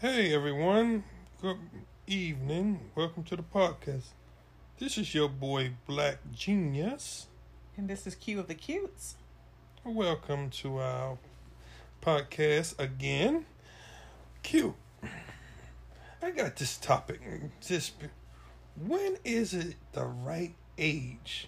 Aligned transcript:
Hey 0.00 0.32
everyone, 0.34 1.04
good 1.42 1.58
evening. 2.06 2.80
Welcome 2.94 3.22
to 3.24 3.36
the 3.36 3.42
podcast. 3.42 4.14
This 4.78 4.96
is 4.96 5.14
your 5.14 5.28
boy 5.28 5.72
Black 5.86 6.20
Genius. 6.32 7.26
And 7.76 7.86
this 7.86 8.06
is 8.06 8.14
Q 8.14 8.40
of 8.40 8.48
the 8.48 8.54
Cutes. 8.54 9.16
Welcome 9.84 10.48
to 10.62 10.78
our 10.78 11.18
podcast 12.00 12.78
again. 12.78 13.44
Q, 14.42 14.74
I 16.22 16.30
got 16.30 16.56
this 16.56 16.78
topic. 16.78 17.20
Just 17.60 17.92
when 18.82 19.18
is 19.22 19.52
it 19.52 19.74
the 19.92 20.06
right 20.06 20.54
age 20.78 21.46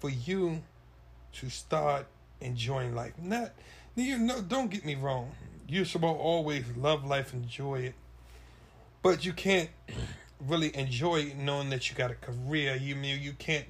for 0.00 0.08
you 0.08 0.62
to 1.34 1.50
start 1.50 2.06
enjoying 2.40 2.94
life? 2.94 3.12
Not 3.20 3.52
you 3.94 4.16
know, 4.16 4.40
don't 4.40 4.70
get 4.70 4.86
me 4.86 4.94
wrong. 4.94 5.32
Supposed 5.68 5.92
to 5.94 6.22
always 6.22 6.64
love 6.76 7.04
life, 7.04 7.32
enjoy 7.32 7.80
it. 7.80 7.94
But 9.02 9.24
you 9.24 9.32
can't 9.32 9.70
really 10.40 10.74
enjoy 10.76 11.20
it 11.20 11.36
knowing 11.36 11.70
that 11.70 11.90
you 11.90 11.96
got 11.96 12.10
a 12.10 12.14
career. 12.14 12.76
You 12.76 12.94
mean 12.94 13.20
you 13.20 13.32
can't 13.32 13.66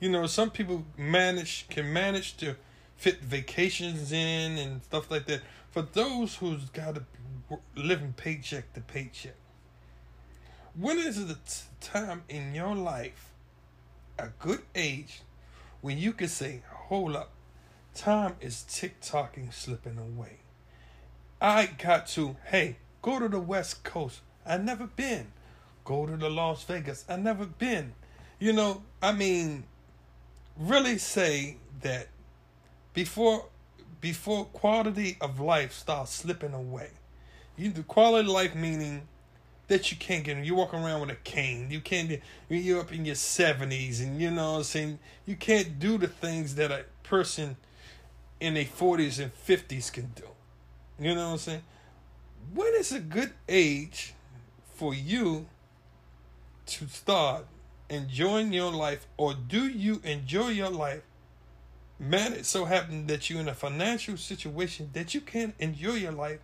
you 0.00 0.08
know, 0.08 0.26
some 0.26 0.50
people 0.50 0.86
manage 0.96 1.68
can 1.68 1.92
manage 1.92 2.36
to 2.38 2.56
fit 2.96 3.20
vacations 3.20 4.12
in 4.12 4.58
and 4.58 4.82
stuff 4.82 5.10
like 5.10 5.26
that. 5.26 5.42
For 5.70 5.82
those 5.82 6.36
who's 6.36 6.64
got 6.70 6.96
to 6.96 7.04
living 7.76 8.14
paycheck 8.14 8.72
to 8.72 8.80
paycheck, 8.80 9.36
when 10.74 10.98
is 10.98 11.26
the 11.26 11.36
time 11.80 12.22
in 12.28 12.54
your 12.54 12.74
life, 12.74 13.32
a 14.18 14.28
good 14.38 14.62
age, 14.74 15.22
when 15.82 15.98
you 15.98 16.12
can 16.12 16.28
say, 16.28 16.62
"Hold 16.88 17.14
up, 17.14 17.32
time 17.94 18.36
is 18.40 18.62
tick 18.62 19.00
tocking, 19.02 19.52
slipping 19.52 19.98
away." 19.98 20.38
I 21.40 21.66
got 21.66 22.06
to, 22.08 22.36
hey, 22.46 22.76
go 23.00 23.18
to 23.18 23.28
the 23.28 23.40
West 23.40 23.82
Coast. 23.82 24.20
I 24.44 24.58
never 24.58 24.86
been. 24.86 25.28
Go 25.84 26.06
to 26.06 26.16
the 26.16 26.28
Las 26.28 26.64
Vegas. 26.64 27.04
I 27.08 27.16
never 27.16 27.46
been. 27.46 27.94
You 28.38 28.52
know, 28.52 28.82
I 29.02 29.12
mean, 29.12 29.64
really 30.58 30.98
say 30.98 31.56
that 31.80 32.08
before 32.92 33.46
before 34.00 34.46
quality 34.46 35.16
of 35.20 35.40
life 35.40 35.72
starts 35.72 36.12
slipping 36.12 36.54
away. 36.54 36.90
You 37.56 37.70
the 37.70 37.82
quality 37.82 38.28
of 38.28 38.34
life 38.34 38.54
meaning 38.54 39.08
that 39.68 39.90
you 39.90 39.96
can't 39.96 40.24
get 40.24 40.44
you 40.44 40.54
walk 40.54 40.74
around 40.74 41.00
with 41.00 41.10
a 41.10 41.16
cane. 41.16 41.70
You 41.70 41.80
can't 41.80 42.20
you're 42.48 42.80
up 42.80 42.92
in 42.92 43.04
your 43.04 43.14
seventies 43.14 44.00
and 44.00 44.20
you 44.20 44.30
know 44.30 44.52
what 44.52 44.58
I'm 44.58 44.64
saying 44.64 44.98
you 45.26 45.36
can't 45.36 45.78
do 45.78 45.98
the 45.98 46.08
things 46.08 46.54
that 46.56 46.70
a 46.70 46.84
person 47.02 47.56
in 48.40 48.54
their 48.54 48.64
forties 48.64 49.18
and 49.18 49.32
fifties 49.32 49.90
can 49.90 50.12
do. 50.14 50.24
You 51.00 51.14
know 51.14 51.28
what 51.28 51.32
I'm 51.32 51.38
saying? 51.38 51.62
When 52.52 52.74
is 52.74 52.92
a 52.92 53.00
good 53.00 53.32
age 53.48 54.12
for 54.74 54.92
you 54.92 55.46
to 56.66 56.86
start 56.88 57.46
enjoying 57.88 58.52
your 58.52 58.70
life, 58.70 59.06
or 59.16 59.32
do 59.34 59.66
you 59.66 60.02
enjoy 60.04 60.48
your 60.48 60.68
life? 60.68 61.00
Man, 61.98 62.34
it 62.34 62.44
so 62.44 62.66
happened 62.66 63.08
that 63.08 63.30
you're 63.30 63.40
in 63.40 63.48
a 63.48 63.54
financial 63.54 64.18
situation 64.18 64.90
that 64.92 65.14
you 65.14 65.22
can't 65.22 65.54
enjoy 65.58 65.94
your 65.94 66.12
life 66.12 66.40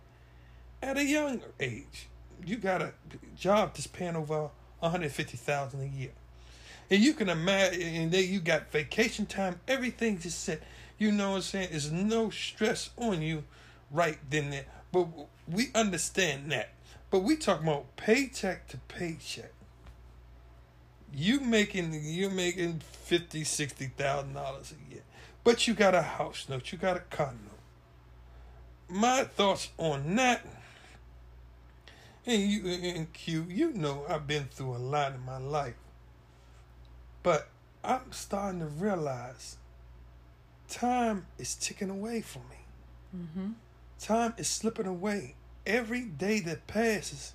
at 0.81 0.97
a 0.97 1.03
young 1.03 1.41
age. 1.59 2.07
You 2.45 2.57
got 2.57 2.81
a 2.81 2.93
job 3.37 3.75
that's 3.75 3.87
paying 3.87 4.15
over 4.15 4.49
150000 4.79 5.81
a 5.81 5.85
year. 5.85 6.11
And 6.89 7.01
you 7.01 7.13
can 7.13 7.29
imagine, 7.29 7.81
and 7.81 8.11
then 8.11 8.27
you 8.27 8.39
got 8.39 8.71
vacation 8.71 9.27
time, 9.27 9.59
everything's 9.67 10.23
just 10.23 10.43
set. 10.43 10.63
You 10.97 11.11
know 11.11 11.31
what 11.31 11.35
I'm 11.37 11.41
saying? 11.43 11.67
There's 11.71 11.91
no 11.91 12.31
stress 12.31 12.89
on 12.97 13.21
you 13.21 13.43
right 13.91 14.17
then 14.29 14.49
there. 14.49 14.65
But 14.91 15.07
we 15.47 15.69
understand 15.75 16.51
that. 16.51 16.69
But 17.09 17.19
we 17.19 17.37
talk 17.37 17.61
about 17.61 17.95
paycheck 17.95 18.67
to 18.69 18.77
paycheck 18.87 19.51
you 21.13 21.39
making 21.39 21.99
you 22.03 22.29
making 22.29 22.79
fifty 22.79 23.43
sixty 23.43 23.87
thousand 23.87 24.33
dollars 24.33 24.73
a 24.73 24.93
year, 24.93 25.03
but 25.43 25.67
you 25.67 25.73
got 25.73 25.95
a 25.95 26.01
house 26.01 26.47
note, 26.49 26.71
you 26.71 26.77
got 26.77 26.97
a 26.97 27.01
car 27.01 27.33
note. 27.33 27.59
My 28.89 29.23
thoughts 29.23 29.69
on 29.77 30.15
that, 30.15 30.45
and 32.25 32.41
you 32.41 32.67
and 32.67 33.11
Q, 33.13 33.45
you 33.49 33.71
know 33.71 34.05
I've 34.07 34.27
been 34.27 34.45
through 34.45 34.75
a 34.75 34.77
lot 34.77 35.13
in 35.13 35.21
my 35.25 35.37
life, 35.37 35.75
but 37.23 37.49
I'm 37.83 38.11
starting 38.11 38.59
to 38.59 38.67
realize 38.67 39.57
time 40.67 41.25
is 41.37 41.55
ticking 41.55 41.89
away 41.89 42.21
from 42.21 42.43
me. 42.49 42.57
Mm-hmm. 43.15 43.51
Time 43.99 44.33
is 44.37 44.47
slipping 44.47 44.85
away. 44.85 45.35
Every 45.65 46.01
day 46.01 46.39
that 46.41 46.67
passes 46.67 47.33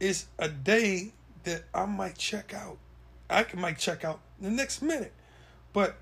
is 0.00 0.26
a 0.38 0.48
day 0.48 1.12
that 1.44 1.64
I 1.74 1.86
might 1.86 2.16
check 2.16 2.54
out. 2.54 2.78
I 3.28 3.42
can 3.42 3.60
might 3.60 3.78
check 3.78 4.04
out 4.04 4.20
the 4.40 4.50
next 4.50 4.82
minute. 4.82 5.12
But 5.72 5.96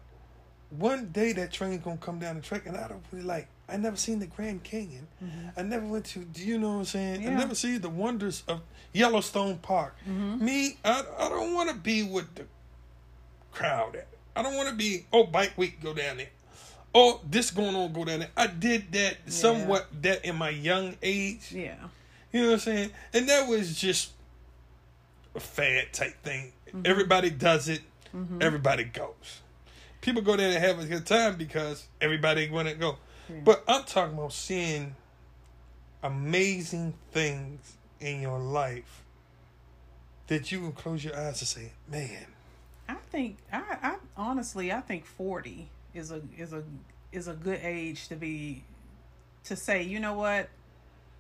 one 0.71 1.07
day 1.07 1.33
that 1.33 1.53
train's 1.53 1.83
gonna 1.83 1.97
come 1.97 2.19
down 2.19 2.37
the 2.37 2.43
track 2.43 2.67
and 2.67 2.77
I 2.77 2.89
don't 2.89 3.05
really 3.11 3.25
like 3.25 3.49
I 3.69 3.77
never 3.77 3.97
seen 3.97 4.19
the 4.19 4.27
Grand 4.27 4.63
Canyon. 4.65 5.07
Mm-hmm. 5.23 5.49
I 5.57 5.63
never 5.63 5.87
went 5.87 6.05
to 6.07 6.21
do 6.21 6.45
you 6.45 6.59
know 6.59 6.73
what 6.73 6.79
I'm 6.79 6.85
saying? 6.85 7.23
Yeah. 7.23 7.31
I 7.31 7.35
never 7.35 7.55
see 7.55 7.79
the 7.79 7.89
wonders 7.89 8.43
of 8.49 8.61
Yellowstone 8.93 9.59
Park. 9.59 9.97
Mm-hmm. 10.09 10.45
Me, 10.45 10.77
I 10.85 11.03
I 11.19 11.29
don't 11.29 11.55
wanna 11.55 11.75
be 11.75 12.03
with 12.03 12.35
the 12.35 12.45
crowd. 13.51 14.03
I 14.35 14.43
don't 14.43 14.57
wanna 14.57 14.75
be 14.75 15.07
oh 15.13 15.25
bike 15.25 15.53
week 15.57 15.83
go 15.83 15.95
down 15.95 16.19
there. 16.19 16.31
Oh, 16.95 17.21
this 17.29 17.51
going 17.51 17.75
on, 17.75 17.93
go 17.93 18.05
down 18.05 18.21
there. 18.21 18.31
I 18.37 18.47
did 18.47 18.93
that 18.93 19.17
somewhat 19.27 19.89
that 20.03 20.25
in 20.25 20.37
my 20.37 20.51
young 20.51 20.97
age. 21.03 21.51
Yeah. 21.51 21.75
You 22.33 22.43
know 22.43 22.47
what 22.49 22.53
I'm 22.55 22.59
saying? 22.61 22.91
And 23.15 23.29
that 23.29 23.49
was 23.49 23.75
just 23.79 24.13
a 25.35 25.41
fad 25.41 25.93
type 25.93 26.23
thing. 26.23 26.53
Mm-hmm. 26.69 26.83
Everybody 26.85 27.31
does 27.31 27.69
it. 27.69 27.81
Everybody 28.41 28.85
goes. 28.85 29.41
People 30.03 30.21
go 30.23 30.37
there 30.37 30.53
to 30.53 30.61
have 30.61 30.79
a 30.79 30.85
good 30.85 31.07
time 31.07 31.37
because 31.37 31.87
everybody 32.01 32.51
want 32.51 32.69
to 32.69 32.75
go. 32.75 32.99
Yeah. 33.29 33.37
But 33.45 33.65
I'm 33.67 33.85
talking 33.85 34.19
about 34.19 34.33
seeing 34.33 34.97
amazing 36.03 36.95
things 37.13 37.77
in 38.01 38.21
your 38.21 38.39
life 38.39 39.03
that 40.27 40.53
you 40.53 40.61
can 40.61 40.73
close 40.73 41.05
your 41.05 41.17
eyes 41.17 41.41
and 41.41 41.49
say, 41.49 41.73
"Man, 41.89 42.27
I 42.89 42.95
think 42.95 43.39
I, 43.53 43.63
I 43.83 43.97
honestly 44.17 44.73
I 44.73 44.81
think 44.81 45.07
forty 45.07 45.69
is 45.95 46.11
a 46.11 46.23
is 46.37 46.53
a 46.53 46.63
is 47.13 47.29
a 47.29 47.35
good 47.35 47.61
age 47.63 48.09
to 48.09 48.17
be 48.17 48.65
to 49.45 49.57
say, 49.57 49.83
you 49.83 50.01
know 50.01 50.15
what? 50.15 50.49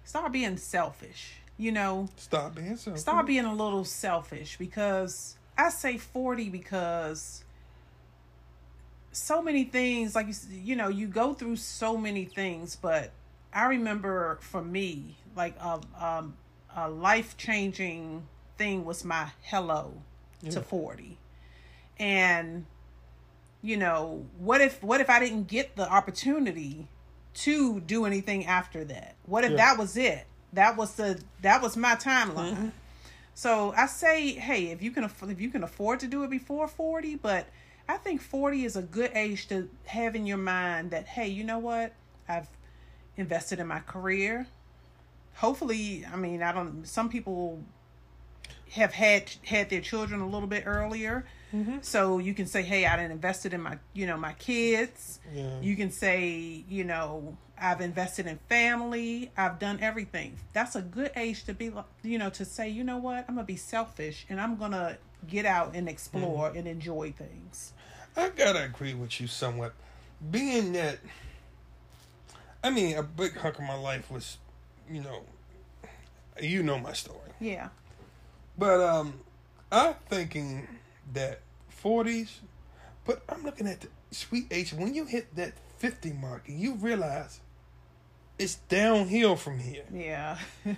Stop 0.05 0.33
being 0.33 0.57
selfish. 0.57 1.35
You 1.59 1.73
know, 1.73 2.09
stop 2.17 2.55
being 2.55 2.77
so." 2.77 2.95
start 2.97 3.27
being 3.27 3.45
a 3.45 3.55
little 3.55 3.85
selfish 3.85 4.57
because 4.59 5.37
I 5.57 5.69
say 5.69 5.99
40 5.99 6.49
because 6.49 7.45
so 9.13 9.43
many 9.43 9.65
things 9.65 10.15
like 10.15 10.27
you 10.29 10.35
you 10.51 10.77
know 10.77 10.89
you 10.89 11.07
go 11.07 11.35
through 11.35 11.57
so 11.57 11.97
many 11.99 12.25
things 12.25 12.77
but 12.77 13.11
I 13.53 13.67
remember 13.67 14.39
for 14.41 14.63
me 14.63 15.17
like 15.37 15.55
a 15.61 15.81
um 16.01 16.35
a 16.75 16.89
life 16.89 17.37
changing 17.37 18.27
thing 18.57 18.85
was 18.87 19.05
my 19.05 19.29
hello 19.43 19.93
Yeah. 20.41 20.53
to 20.53 20.63
40 20.63 21.19
and 21.99 22.65
you 23.63 23.77
know 23.77 24.27
what 24.39 24.61
if 24.61 24.83
what 24.83 25.01
if 25.01 25.09
I 25.09 25.19
didn't 25.21 25.45
get 25.49 25.77
the 25.77 25.89
opportunity 25.89 26.89
to 27.35 27.81
do 27.81 28.05
anything 28.05 28.45
after 28.45 28.85
that 28.85 29.15
what 29.25 29.45
if 29.45 29.53
Yeah. 29.53 29.57
that 29.59 29.79
was 29.79 29.97
it 29.97 30.27
that 30.53 30.77
was 30.77 30.95
the 30.95 31.23
that 31.41 31.63
was 31.63 31.77
my 31.77 31.95
timeline 31.95 32.57
Mhm. 32.57 32.73
so 33.35 33.73
I 33.75 33.87
say, 33.87 34.33
hey, 34.35 34.67
if 34.67 34.83
you 34.83 34.91
can 34.91 35.05
if 35.05 35.41
you 35.41 35.49
can 35.49 35.63
afford 35.65 36.01
to 36.01 36.07
do 36.07 36.23
it 36.25 36.31
before 36.31 36.69
forty, 36.69 37.15
but 37.15 37.47
I 37.89 37.97
think 37.97 38.21
forty 38.21 38.65
is 38.67 38.77
a 38.77 38.83
good 38.83 39.11
age 39.15 39.49
to 39.49 39.71
have 39.87 40.15
in 40.15 40.27
your 40.27 40.37
mind 40.39 40.91
that 40.91 41.07
hey, 41.07 41.29
you 41.29 41.43
know 41.43 41.59
what? 41.59 41.93
I've 42.29 42.49
invested 43.17 43.59
in 43.61 43.67
my 43.67 43.81
career. 43.81 44.47
Hopefully, 45.37 46.05
I 46.13 46.17
mean, 46.17 46.43
I 46.43 46.53
don't. 46.53 46.87
Some 46.87 47.09
people 47.09 47.63
have 48.73 48.93
had 48.93 49.33
had 49.47 49.71
their 49.71 49.81
children 49.81 50.21
a 50.21 50.27
little 50.29 50.49
bit 50.49 50.65
earlier, 50.67 51.25
Mhm. 51.53 51.85
so 51.85 52.19
you 52.19 52.33
can 52.35 52.47
say, 52.47 52.63
hey, 52.63 52.87
I 52.87 52.97
done 52.97 53.11
invested 53.11 53.53
in 53.53 53.61
my 53.61 53.79
you 53.93 54.07
know 54.07 54.17
my 54.17 54.33
kids. 54.35 55.21
Yeah. 55.35 55.61
You 55.61 55.77
can 55.77 55.91
say, 55.91 56.65
you 56.69 56.85
know, 56.85 57.37
I've 57.59 57.81
invested 57.81 58.27
in 58.27 58.39
family. 58.49 59.31
I've 59.37 59.59
done 59.59 59.79
everything. 59.81 60.37
That's 60.53 60.75
a 60.75 60.83
good 60.83 61.13
age 61.15 61.45
to 61.45 61.55
be, 61.55 61.71
like, 61.71 61.85
you 62.03 62.19
know, 62.19 62.31
to 62.31 62.45
say, 62.45 62.69
you 62.69 62.83
know 62.85 62.97
what, 62.97 63.25
I'm 63.29 63.35
gonna 63.37 63.45
be 63.45 63.57
selfish 63.57 64.27
and 64.29 64.41
I'm 64.41 64.57
gonna 64.57 64.97
get 65.29 65.47
out 65.47 65.75
and 65.75 65.89
explore 65.89 66.49
and 66.49 66.67
enjoy 66.67 67.13
things. 67.13 67.73
I 68.17 68.31
gotta 68.31 68.65
agree 68.65 68.95
with 68.95 69.21
you 69.21 69.27
somewhat. 69.27 69.75
Being 70.31 70.73
that, 70.73 70.99
I 72.65 72.71
mean, 72.71 72.97
a 72.97 73.03
big 73.03 73.37
hunk 73.37 73.59
of 73.59 73.65
my 73.65 73.75
life 73.75 74.11
was, 74.11 74.39
you 74.91 75.01
know, 75.03 75.23
you 76.41 76.63
know 76.63 76.79
my 76.79 76.93
story. 76.93 77.19
Yeah. 77.41 77.69
But 78.59 78.81
um, 78.81 79.21
I'm 79.71 79.95
thinking 80.09 80.67
that 81.15 81.41
40s, 81.83 82.31
but 83.05 83.23
I'm 83.29 83.43
looking 83.45 83.67
at 83.67 83.81
the 83.81 83.89
sweet 84.11 84.47
age. 84.51 84.73
When 84.73 84.95
you 84.95 85.05
hit 85.05 85.35
that 85.37 85.55
50 85.79 86.13
mark 86.13 86.49
and 86.49 86.59
you 86.61 86.75
realize 86.75 87.41
it's 88.39 88.55
downhill 88.55 89.37
from 89.37 89.59
here. 89.59 89.85
Yeah. 89.93 90.39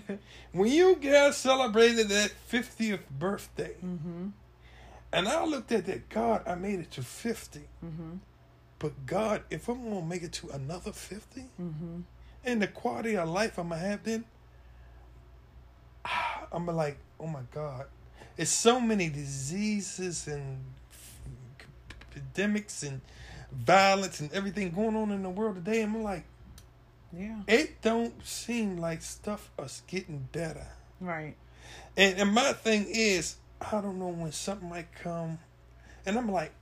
When 0.52 0.70
you 0.70 0.96
guys 0.96 1.36
celebrated 1.36 2.08
that 2.10 2.32
50th 2.50 3.00
birthday, 3.10 3.74
mm-hmm. 3.84 4.28
and 5.12 5.28
I 5.28 5.44
looked 5.44 5.72
at 5.72 5.86
that, 5.86 6.08
God, 6.08 6.42
I 6.46 6.54
made 6.54 6.78
it 6.78 6.90
to 6.92 7.02
50. 7.02 7.60
Mm-hmm. 7.84 8.12
But 8.78 9.06
God, 9.06 9.42
if 9.50 9.68
I'm 9.68 9.82
gonna 9.82 10.06
make 10.06 10.22
it 10.22 10.32
to 10.34 10.50
another 10.50 10.92
50, 10.92 11.44
Mm-hmm. 11.60 12.00
and 12.44 12.62
the 12.62 12.66
quality 12.68 13.16
of 13.16 13.28
life 13.28 13.58
I'm 13.58 13.70
gonna 13.70 13.80
have 13.80 14.04
then, 14.04 14.24
I'm 16.52 16.66
like, 16.66 16.98
oh 17.18 17.26
my 17.26 17.42
God, 17.52 17.86
it's 18.36 18.50
so 18.50 18.80
many 18.80 19.08
diseases 19.08 20.26
and 20.26 20.58
epidemics 22.10 22.82
and 22.82 23.00
violence 23.52 24.20
and 24.20 24.32
everything 24.32 24.70
going 24.70 24.96
on 24.96 25.10
in 25.10 25.22
the 25.22 25.30
world 25.30 25.56
today. 25.56 25.82
And 25.82 25.96
I'm 25.96 26.02
like, 26.02 26.24
Yeah. 27.12 27.40
it 27.46 27.80
don't 27.82 28.24
seem 28.26 28.76
like 28.78 29.02
stuff 29.02 29.50
is 29.62 29.82
getting 29.86 30.28
better. 30.32 30.66
Right. 31.00 31.36
And 31.96 32.18
and 32.18 32.32
my 32.32 32.52
thing 32.52 32.86
is, 32.88 33.36
I 33.60 33.80
don't 33.80 33.98
know 33.98 34.08
when 34.08 34.32
something 34.32 34.68
might 34.68 34.92
come, 34.94 35.38
and 36.04 36.18
I'm 36.18 36.30
like, 36.30 36.52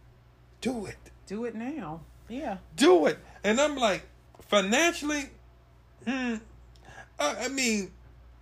do 0.61 0.87
it. 0.87 0.97
Do 1.27 1.45
it 1.47 1.55
now. 1.55 2.01
Yeah. 2.29 2.59
do 2.77 3.07
it. 3.07 3.19
And 3.45 3.61
I'm 3.61 3.77
like, 3.77 4.07
financially, 4.49 5.31
hmm, 6.07 6.37
I, 7.19 7.37
I 7.45 7.49
mean, 7.49 7.91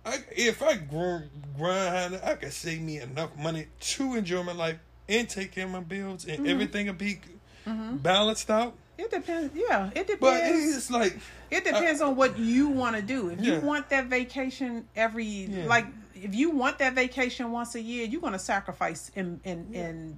I, 0.05 0.19
if 0.31 0.63
I 0.63 0.75
gr- 0.75 1.27
grind, 1.57 2.19
I 2.23 2.35
could 2.35 2.53
save 2.53 2.81
me 2.81 2.99
enough 2.99 3.35
money 3.37 3.67
to 3.79 4.15
enjoy 4.15 4.43
my 4.43 4.53
life 4.53 4.77
and 5.07 5.29
take 5.29 5.51
care 5.51 5.65
of 5.65 5.71
my 5.71 5.81
bills, 5.81 6.25
and 6.25 6.39
mm-hmm. 6.39 6.47
everything 6.47 6.87
will 6.87 6.93
be 6.93 7.19
mm-hmm. 7.67 7.97
balanced 7.97 8.49
out. 8.49 8.75
It 8.97 9.11
depends. 9.11 9.55
Yeah. 9.55 9.87
It 9.95 10.07
depends. 10.07 10.19
But 10.19 10.41
it's 10.43 10.91
like, 10.91 11.17
It 11.49 11.65
depends 11.65 12.01
on 12.01 12.15
what 12.15 12.37
you 12.37 12.69
want 12.69 12.95
to 12.95 13.01
do. 13.01 13.29
If 13.29 13.43
you 13.43 13.59
want 13.59 13.89
that 13.89 14.05
vacation 14.05 14.87
every 14.95 15.25
Yeah. 15.25 15.65
like 15.65 15.87
if 16.13 16.35
you 16.35 16.51
want 16.51 16.77
that 16.79 16.93
vacation 16.93 17.51
once 17.51 17.73
a 17.73 17.81
year, 17.81 18.05
you're 18.05 18.21
going 18.21 18.33
to 18.33 18.39
sacrifice 18.39 19.11
and 19.15 19.39
and 19.43 19.75
and 19.75 20.17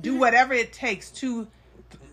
do 0.00 0.16
whatever 0.16 0.54
it 0.54 0.72
takes 0.72 1.10
to 1.10 1.46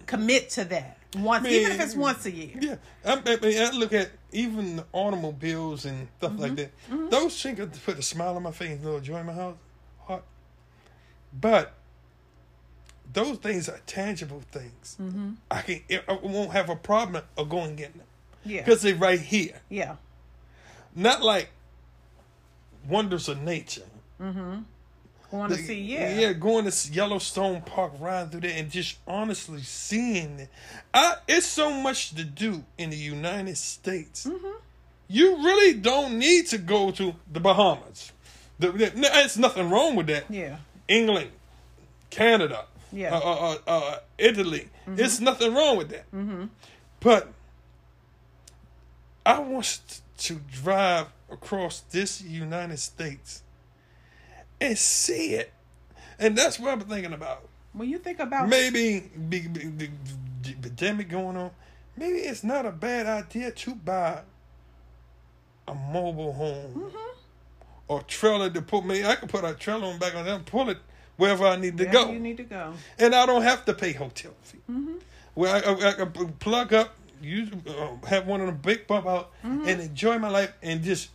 commit 0.05 0.49
to 0.51 0.65
that. 0.65 0.97
Once 1.17 1.45
even 1.47 1.73
if 1.73 1.81
it's 1.81 1.95
once 1.95 2.25
a 2.25 2.31
year. 2.31 2.51
yeah, 2.59 2.75
I, 3.03 3.13
I, 3.13 3.35
mean, 3.37 3.61
I 3.61 3.71
look 3.71 3.91
at 3.91 4.11
even 4.31 4.77
the 4.77 4.85
automobiles 4.93 5.83
and 5.85 6.07
stuff 6.17 6.33
like 6.37 6.53
mm-hmm. 6.53 6.55
that. 6.55 6.71
Mm-hmm. 6.89 7.09
Those 7.09 7.41
things 7.41 7.79
put 7.79 7.99
a 7.99 8.01
smile 8.01 8.37
on 8.37 8.43
my 8.43 8.51
face 8.51 8.71
and 8.71 8.81
a 8.81 8.85
little 8.85 9.01
joy 9.01 9.17
in 9.17 9.25
my 9.25 9.33
house, 9.33 9.57
heart. 10.05 10.23
But 11.33 11.73
those 13.11 13.37
things 13.37 13.67
are 13.67 13.79
tangible 13.85 14.41
things. 14.51 14.97
Mm-hmm. 15.01 15.31
I 15.49 15.61
can, 15.61 15.81
I 16.07 16.13
won't 16.13 16.51
have 16.51 16.69
a 16.69 16.75
problem 16.75 17.23
of 17.37 17.49
going 17.49 17.69
and 17.69 17.77
getting 17.77 17.97
them 17.97 18.07
Yeah. 18.45 18.63
because 18.63 18.81
they're 18.81 18.95
right 18.95 19.19
here. 19.19 19.61
Yeah. 19.69 19.97
Not 20.95 21.21
like 21.21 21.49
wonders 22.87 23.27
of 23.27 23.41
nature. 23.41 23.83
Mm-hmm. 24.19 24.59
Want 25.31 25.53
to 25.53 25.57
see 25.57 25.79
yeah. 25.79 26.19
yeah, 26.19 26.33
going 26.33 26.69
to 26.69 26.91
Yellowstone 26.91 27.61
Park, 27.61 27.93
riding 27.99 28.29
through 28.31 28.41
there, 28.41 28.57
and 28.57 28.69
just 28.69 28.97
honestly 29.07 29.61
seeing 29.61 30.39
it. 30.39 30.49
I, 30.93 31.15
it's 31.27 31.45
so 31.45 31.71
much 31.71 32.13
to 32.15 32.23
do 32.25 32.65
in 32.77 32.89
the 32.89 32.97
United 32.97 33.57
States. 33.57 34.25
Mm-hmm. 34.25 34.57
You 35.07 35.37
really 35.37 35.73
don't 35.73 36.19
need 36.19 36.47
to 36.47 36.57
go 36.57 36.91
to 36.91 37.15
the 37.31 37.39
Bahamas. 37.39 38.11
The, 38.59 38.71
the, 38.71 38.89
there's 38.89 39.37
nothing 39.37 39.69
wrong 39.69 39.95
with 39.95 40.07
that. 40.07 40.25
Yeah. 40.29 40.57
England, 40.87 41.31
Canada, 42.09 42.65
Yeah. 42.91 43.15
uh, 43.15 43.19
uh, 43.19 43.57
uh, 43.67 43.71
uh, 43.71 43.95
Italy. 44.17 44.67
There's 44.85 45.21
nothing 45.21 45.53
wrong 45.53 45.77
with 45.77 45.89
that. 45.89 46.05
But 46.99 47.29
I 49.25 49.39
want 49.39 50.01
to 50.17 50.35
drive 50.35 51.07
across 51.31 51.79
this 51.91 52.21
United 52.21 52.79
States 52.79 53.43
and 54.61 54.77
see 54.77 55.33
it. 55.33 55.51
And 56.19 56.37
that's 56.37 56.59
what 56.59 56.71
I'm 56.71 56.81
thinking 56.81 57.13
about. 57.13 57.49
When 57.73 57.89
you 57.89 57.97
think 57.97 58.19
about 58.19 58.47
Maybe 58.47 59.09
be, 59.29 59.39
be, 59.47 59.69
the 59.69 59.89
the 60.43 60.51
epidemic 60.51 61.09
going 61.09 61.37
on. 61.37 61.51
Maybe 61.97 62.19
it's 62.19 62.43
not 62.43 62.65
a 62.65 62.71
bad 62.71 63.05
idea 63.05 63.51
to 63.51 63.75
buy 63.75 64.21
a 65.67 65.75
mobile 65.75 66.33
home 66.33 66.73
mm-hmm. 66.75 66.97
or 67.87 68.01
trailer 68.03 68.49
to 68.49 68.61
put 68.61 68.85
me. 68.85 69.03
I 69.05 69.15
can 69.15 69.27
put 69.27 69.43
a 69.43 69.53
trailer 69.53 69.87
on 69.87 69.99
back 69.99 70.15
on 70.15 70.25
there 70.25 70.35
and 70.35 70.45
pull 70.45 70.69
it 70.69 70.77
wherever 71.17 71.45
I 71.45 71.57
need 71.57 71.77
to 71.77 71.85
wherever 71.85 72.07
go 72.07 72.11
you 72.11 72.19
need 72.19 72.37
to 72.37 72.43
go. 72.43 72.73
and 72.97 73.13
I 73.13 73.25
don't 73.25 73.43
have 73.43 73.65
to 73.65 73.73
pay 73.73 73.93
hotel 73.93 74.33
fee. 74.41 74.59
Mm-hmm. 74.69 74.95
Where 75.33 75.53
I, 75.53 75.59
I, 75.59 75.89
I 75.89 75.93
can 75.93 76.33
plug 76.39 76.73
up, 76.73 76.95
use 77.21 77.49
uh, 77.67 78.05
have 78.07 78.27
one 78.27 78.41
of 78.41 78.47
them 78.47 78.57
big 78.57 78.87
bump 78.87 79.05
out, 79.05 79.31
mm-hmm. 79.43 79.67
and 79.67 79.81
enjoy 79.81 80.17
my 80.17 80.29
life 80.29 80.53
and 80.61 80.81
just 80.81 81.09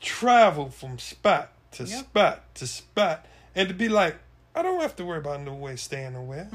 travel 0.00 0.70
from 0.70 0.98
spot 0.98 1.51
to 1.72 1.84
Yep. 1.84 1.98
spot 2.00 2.54
to 2.56 2.66
spot, 2.66 3.26
and 3.54 3.68
to 3.68 3.74
be 3.74 3.88
like, 3.88 4.16
I 4.54 4.62
don't 4.62 4.80
have 4.80 4.96
to 4.96 5.04
worry 5.04 5.18
about 5.18 5.40
no 5.40 5.54
way 5.54 5.76
staying 5.76 6.12
nowhere. 6.14 6.48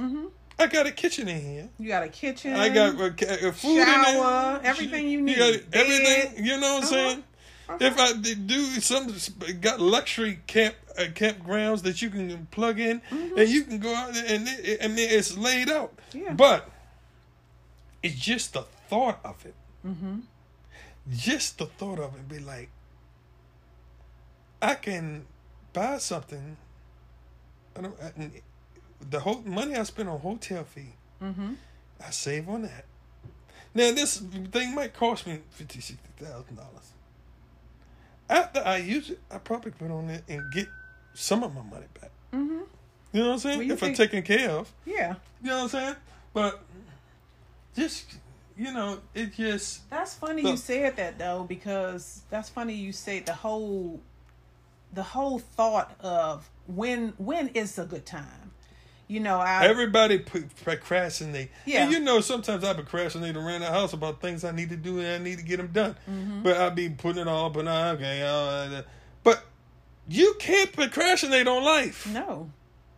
I 0.59 0.65
got 0.67 0.87
a 0.87 0.91
kitchen 0.91 1.27
in 1.27 1.39
here. 1.41 1.69
You 1.77 1.87
got 1.87 2.03
a 2.03 2.09
kitchen. 2.09 2.53
I 2.55 2.69
got 2.69 2.95
a, 2.99 3.05
uh, 3.47 3.51
food 3.51 3.85
Shower, 3.85 4.57
in 4.57 4.63
there. 4.63 4.71
everything 4.71 5.07
you 5.09 5.19
got 5.19 5.51
need. 5.51 5.65
everything. 5.73 6.45
You 6.45 6.59
know 6.59 6.73
what 6.75 6.83
I'm 6.83 6.89
saying? 6.89 7.23
Uh-huh. 7.69 7.77
If 7.81 7.99
I 7.99 8.13
do 8.13 8.63
some 8.79 9.13
got 9.61 9.79
luxury 9.81 10.39
camp 10.47 10.75
uh, 10.97 11.03
campgrounds 11.13 11.83
that 11.83 12.01
you 12.01 12.09
can 12.09 12.47
plug 12.49 12.79
in 12.79 13.01
and 13.11 13.49
you 13.49 13.63
can 13.63 13.77
go 13.79 13.93
out 13.93 14.13
there 14.13 14.23
and 14.27 14.47
it, 14.47 14.77
and 14.81 14.97
it's 14.97 15.37
laid 15.37 15.69
out. 15.69 15.95
Mm-hmm. 16.11 16.19
Yeah. 16.25 16.33
But 16.33 16.69
it's 18.01 18.15
just 18.15 18.53
the 18.53 18.63
thought 18.89 19.19
of 19.25 19.45
it. 19.45 19.53
Mm-hmm. 19.85 20.19
Just 21.11 21.57
the 21.57 21.65
thought 21.65 21.99
of 21.99 22.15
it 22.15 22.27
be 22.29 22.39
like, 22.39 22.69
I 24.61 24.75
can 24.75 25.25
buy 25.73 25.97
something. 25.99 26.57
I 27.77 27.81
don't. 27.81 27.95
I, 28.01 28.11
the 29.09 29.19
whole 29.19 29.41
money 29.45 29.75
I 29.75 29.83
spend 29.83 30.09
on 30.09 30.19
hotel 30.19 30.63
fee, 30.63 30.93
Mm-hmm. 31.21 31.53
I 32.05 32.09
save 32.11 32.47
on 32.49 32.63
that. 32.63 32.85
Now 33.73 33.91
this 33.91 34.17
thing 34.51 34.73
might 34.75 34.93
cost 34.93 35.25
me 35.27 35.39
fifty, 35.51 35.79
sixty 35.81 36.09
thousand 36.23 36.55
dollars. 36.55 36.91
After 38.29 38.61
I 38.65 38.77
use 38.77 39.09
it, 39.11 39.19
I 39.31 39.37
probably 39.37 39.71
put 39.71 39.89
on 39.91 40.09
it 40.09 40.23
and 40.27 40.41
get 40.51 40.67
some 41.13 41.43
of 41.43 41.53
my 41.55 41.61
money 41.61 41.85
back. 41.99 42.11
Mm-hmm. 42.33 42.59
You 43.13 43.21
know 43.21 43.27
what 43.27 43.33
I'm 43.33 43.39
saying? 43.39 43.59
Well, 43.59 43.71
if 43.71 43.83
I'm 43.83 43.93
think- 43.95 43.97
taken 43.97 44.21
care 44.23 44.49
of. 44.51 44.71
Yeah. 44.85 45.15
You 45.41 45.49
know 45.49 45.55
what 45.57 45.63
I'm 45.63 45.69
saying? 45.69 45.95
But 46.33 46.59
just 47.75 48.15
you 48.57 48.73
know, 48.73 48.99
it 49.13 49.33
just 49.35 49.87
That's 49.89 50.15
funny 50.15 50.41
So- 50.43 50.49
you 50.51 50.57
said 50.57 50.95
that 50.97 51.17
though, 51.19 51.45
because 51.47 52.21
that's 52.29 52.49
funny 52.49 52.73
you 52.73 52.91
said 52.91 53.25
the 53.27 53.33
whole 53.33 53.99
the 54.97 55.03
whole 55.03 55.37
thought 55.37 55.95
of 55.99 56.49
when 56.65 57.13
when 57.19 57.49
is 57.49 57.77
a 57.77 57.85
good 57.85 58.03
time. 58.03 58.51
You 59.07 59.19
know, 59.19 59.37
I 59.37 59.63
everybody 59.67 60.17
procrastinate. 60.17 61.51
Yeah. 61.65 61.83
And 61.83 61.91
you 61.91 61.99
know, 61.99 62.19
sometimes 62.19 62.63
I 62.63 62.73
procrastinate 62.73 63.37
around 63.37 63.61
the 63.61 63.67
house 63.67 63.93
about 63.93 64.21
things 64.21 64.43
I 64.43 64.49
need 64.49 64.69
to 64.69 64.75
do 64.75 64.97
and 64.99 65.07
I 65.07 65.17
need 65.19 65.37
to 65.37 65.45
get 65.45 65.57
them 65.57 65.67
done. 65.67 65.95
Mm-hmm. 66.09 66.41
But 66.41 66.57
I 66.57 66.69
be 66.71 66.89
putting 66.89 67.21
it 67.21 67.27
off 67.27 67.55
and 67.57 67.69
I, 67.69 67.91
okay, 67.91 68.23
uh, 68.23 68.81
but 69.23 69.43
you 70.09 70.35
can't 70.39 70.73
procrastinate 70.73 71.47
on 71.47 71.63
life. 71.63 72.07
no. 72.11 72.49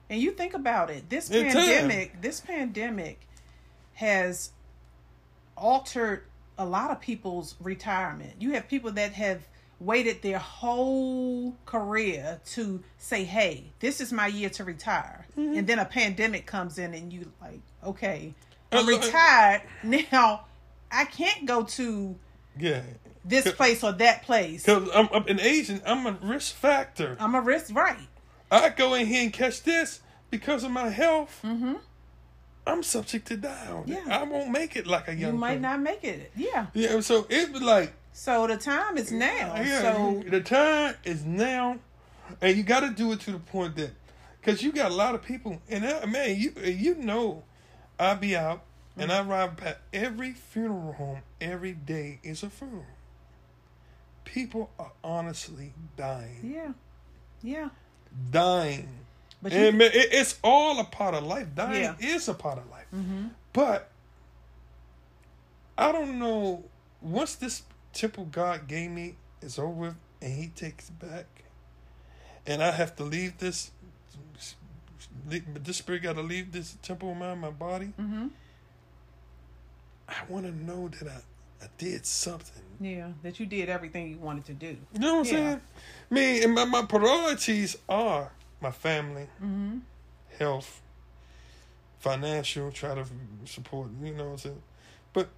And 0.10 0.20
you 0.22 0.32
think 0.32 0.54
about 0.56 0.90
it. 0.90 1.08
This 1.10 1.30
In 1.30 1.52
time. 1.52 1.54
pandemic, 1.54 2.22
this 2.22 2.40
pandemic 2.40 3.20
has 3.96 4.52
altered 5.56 6.24
a 6.58 6.66
lot 6.66 6.90
of 6.92 7.00
people's 7.02 7.56
retirement. 7.60 8.34
You 8.40 8.54
have 8.54 8.68
people 8.70 8.92
that 8.94 9.12
have 9.14 9.42
waited 9.80 10.22
their 10.22 10.40
whole 10.40 11.56
career 11.66 12.40
to 12.54 12.84
say, 12.98 13.24
"Hey, 13.24 13.72
this 13.80 14.02
is 14.02 14.12
my 14.12 14.28
year 14.28 14.50
to 14.52 14.64
retire," 14.64 15.26
Mm-hmm. 15.38 15.58
and 15.58 15.68
then 15.68 15.80
a 15.80 15.86
pandemic 15.86 16.46
comes 16.46 16.78
in, 16.78 16.94
and 16.94 17.12
you 17.14 17.32
like, 17.42 17.62
"Okay, 17.84 18.34
I'm 18.72 18.80
Uh, 18.80 18.82
uh, 18.82 18.98
retired 18.98 19.62
now. 19.84 20.46
I 20.92 21.06
can't 21.06 21.46
go 21.46 21.64
to 21.64 22.16
Yeah. 22.58 22.82
this 23.24 23.52
place 23.52 23.84
or 23.84 23.92
that 23.94 24.24
place. 24.24 24.64
Because 24.66 24.90
I'm, 24.94 25.08
I'm 25.14 25.28
an 25.28 25.40
Asian, 25.40 25.82
I'm 25.86 26.06
a 26.08 26.14
risk 26.24 26.56
factor. 26.56 27.16
I'm 27.20 27.36
a 27.36 27.42
risk, 27.42 27.74
right? 27.76 28.08
I 28.52 28.70
go 28.70 28.96
in 28.96 29.06
here 29.06 29.22
and 29.22 29.32
catch 29.32 29.62
this 29.62 30.00
because 30.32 30.64
of 30.64 30.72
my 30.72 30.90
health. 30.90 31.40
Mm-hmm. 31.44 31.76
I'm 32.66 32.82
subject 32.84 33.28
to 33.28 33.38
die 33.38 33.68
on 33.68 33.84
it. 33.84 34.00
Yeah. 34.06 34.20
I 34.20 34.24
won't 34.24 34.50
make 34.50 34.76
it 34.76 34.88
like 34.88 35.08
a 35.08 35.14
young 35.16 35.34
You 35.34 35.38
might 35.40 35.50
person. 35.50 35.62
not 35.62 35.80
make 35.82 36.04
it. 36.04 36.32
Yeah. 36.36 36.68
Yeah, 36.74 37.00
so 37.02 37.26
it 37.30 37.52
was 37.52 37.62
like, 37.62 37.94
So 38.12 38.48
the 38.48 38.58
time 38.58 38.98
is 38.98 39.12
now. 39.12 39.56
yeah, 39.56 39.82
So 39.82 40.24
the 40.28 40.42
time 40.42 40.96
is 41.04 41.24
now, 41.24 41.80
and 42.42 42.58
you 42.58 42.64
got 42.64 42.82
to 42.82 42.90
do 42.90 43.12
it 43.14 43.22
to 43.22 43.32
the 43.32 43.40
point 43.40 43.76
that, 43.78 43.92
because 44.42 44.62
you 44.62 44.72
got 44.72 44.92
a 44.92 44.96
lot 44.96 45.16
of 45.16 45.22
people, 45.24 45.62
and 45.70 45.86
uh, 45.86 46.06
man, 46.08 46.36
you 46.38 46.52
you 46.64 46.96
know, 46.96 47.44
I 48.00 48.16
be 48.16 48.36
out 48.36 48.64
and 48.98 49.12
I 49.12 49.22
ride 49.24 49.56
past 49.58 49.78
every 49.94 50.32
funeral 50.34 50.94
home 50.94 51.22
every 51.40 51.72
day 51.74 52.20
is 52.24 52.44
a 52.44 52.50
funeral. 52.50 52.86
People 54.26 54.70
are 54.78 54.92
honestly 55.04 55.74
dying, 55.98 56.40
yeah, 56.44 56.72
yeah. 57.42 57.70
dying. 58.32 58.90
But 59.42 59.54
and 59.54 59.66
you, 59.66 59.72
man, 59.72 59.92
it, 59.94 60.10
it's 60.12 60.38
all 60.44 60.80
a 60.80 60.84
part 60.84 61.16
of 61.16 61.24
life. 61.24 61.48
Dying 61.56 61.82
Yeah. 61.82 61.96
is 62.00 62.28
a 62.28 62.34
part 62.34 62.58
of 62.58 62.70
life. 62.70 62.86
Mhm. 62.94 63.30
But 63.54 63.90
I 65.78 65.92
don't 65.94 66.20
know. 66.20 66.66
Once 67.02 67.36
this 67.36 67.64
temple 67.94 68.26
God 68.26 68.68
gave 68.68 68.90
me 68.92 69.16
is 69.42 69.58
over 69.60 69.68
with 69.70 69.96
and 70.22 70.34
He 70.34 70.48
takes 70.48 70.90
it 70.90 71.00
back, 71.00 71.26
and 72.46 72.62
I 72.64 72.72
have 72.72 72.96
to 72.98 73.04
leave 73.04 73.38
this. 73.38 73.72
This 75.28 75.78
spirit 75.78 76.04
got 76.04 76.14
to 76.14 76.22
leave 76.22 76.52
this 76.52 76.78
temple 76.82 77.12
of 77.12 77.18
mine, 77.18 77.40
my 77.40 77.52
body. 77.52 77.94
Mm-hmm. 78.00 78.28
I 80.08 80.16
want 80.28 80.46
to 80.46 80.52
know 80.52 80.88
that 80.88 81.08
I, 81.08 81.66
I 81.66 81.68
did 81.78 82.06
something. 82.06 82.64
Yeah, 82.80 83.10
that 83.24 83.40
you 83.40 83.46
did 83.46 83.70
everything 83.70 84.10
you 84.10 84.18
wanted 84.18 84.46
to 84.46 84.54
do. 84.54 84.78
You 84.94 85.00
know 85.00 85.14
what 85.16 85.20
I'm 85.20 85.26
saying? 85.26 85.62
Me 86.10 86.44
and 86.44 86.56
my, 86.56 86.66
my 86.66 86.84
priorities 86.84 87.78
are 87.88 88.32
my 88.62 88.72
family, 88.72 89.28
Mm-hmm. 89.44 89.80
health, 90.40 90.82
financial, 92.00 92.72
try 92.72 92.96
to 92.96 93.06
support, 93.46 93.90
you 94.02 94.14
know 94.14 94.26
what 94.26 94.32
I'm 94.32 94.38
saying? 94.38 94.62
But 95.14 95.30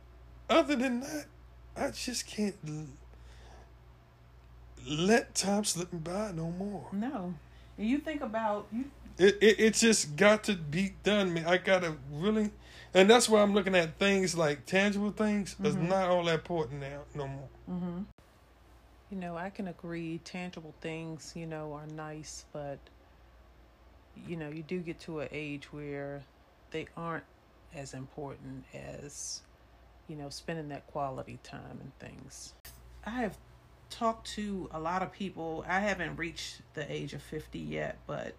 other 0.49 0.75
than 0.75 1.01
that, 1.01 1.25
I 1.81 1.91
just 1.91 2.27
can't 2.27 2.55
l- 2.67 2.87
let 4.87 5.33
time 5.35 5.63
slip 5.63 5.91
me 5.93 5.99
by 5.99 6.31
no 6.31 6.51
more. 6.51 6.87
No, 6.91 7.33
and 7.77 7.87
you 7.87 7.97
think 7.99 8.21
about 8.21 8.67
you. 8.71 8.85
It, 9.17 9.37
it 9.41 9.59
it 9.59 9.73
just 9.73 10.15
got 10.15 10.43
to 10.45 10.53
be 10.55 10.93
done. 11.03 11.33
Man, 11.33 11.45
I 11.45 11.57
gotta 11.57 11.95
really, 12.11 12.51
and 12.93 13.09
that's 13.09 13.27
why 13.29 13.41
I'm 13.41 13.53
looking 13.53 13.75
at 13.75 13.97
things 13.99 14.35
like 14.35 14.65
tangible 14.65 15.11
things. 15.11 15.55
It's 15.63 15.75
Mhm. 15.75 15.89
not 15.89 16.09
all 16.09 16.23
that 16.25 16.35
important 16.35 16.81
now 16.81 17.01
no 17.13 17.27
more. 17.27 17.49
Mm-hmm. 17.69 18.01
You 19.11 19.17
know, 19.17 19.35
I 19.37 19.49
can 19.49 19.67
agree. 19.67 20.19
Tangible 20.23 20.73
things, 20.81 21.33
you 21.35 21.45
know, 21.45 21.73
are 21.73 21.85
nice, 21.87 22.45
but 22.53 22.79
you 24.27 24.35
know, 24.37 24.49
you 24.49 24.63
do 24.63 24.79
get 24.79 24.99
to 25.01 25.19
an 25.21 25.29
age 25.31 25.71
where 25.73 26.21
they 26.71 26.87
aren't 26.95 27.23
as 27.73 27.93
important 27.93 28.65
as 28.73 29.41
you 30.11 30.17
know 30.17 30.29
spending 30.29 30.67
that 30.69 30.85
quality 30.87 31.39
time 31.41 31.79
and 31.79 31.97
things. 31.97 32.53
I 33.05 33.11
have 33.11 33.37
talked 33.89 34.27
to 34.31 34.69
a 34.71 34.79
lot 34.79 35.01
of 35.01 35.13
people. 35.13 35.63
I 35.67 35.79
haven't 35.79 36.17
reached 36.17 36.61
the 36.73 36.91
age 36.91 37.13
of 37.13 37.21
fifty 37.21 37.59
yet, 37.59 37.97
but 38.05 38.35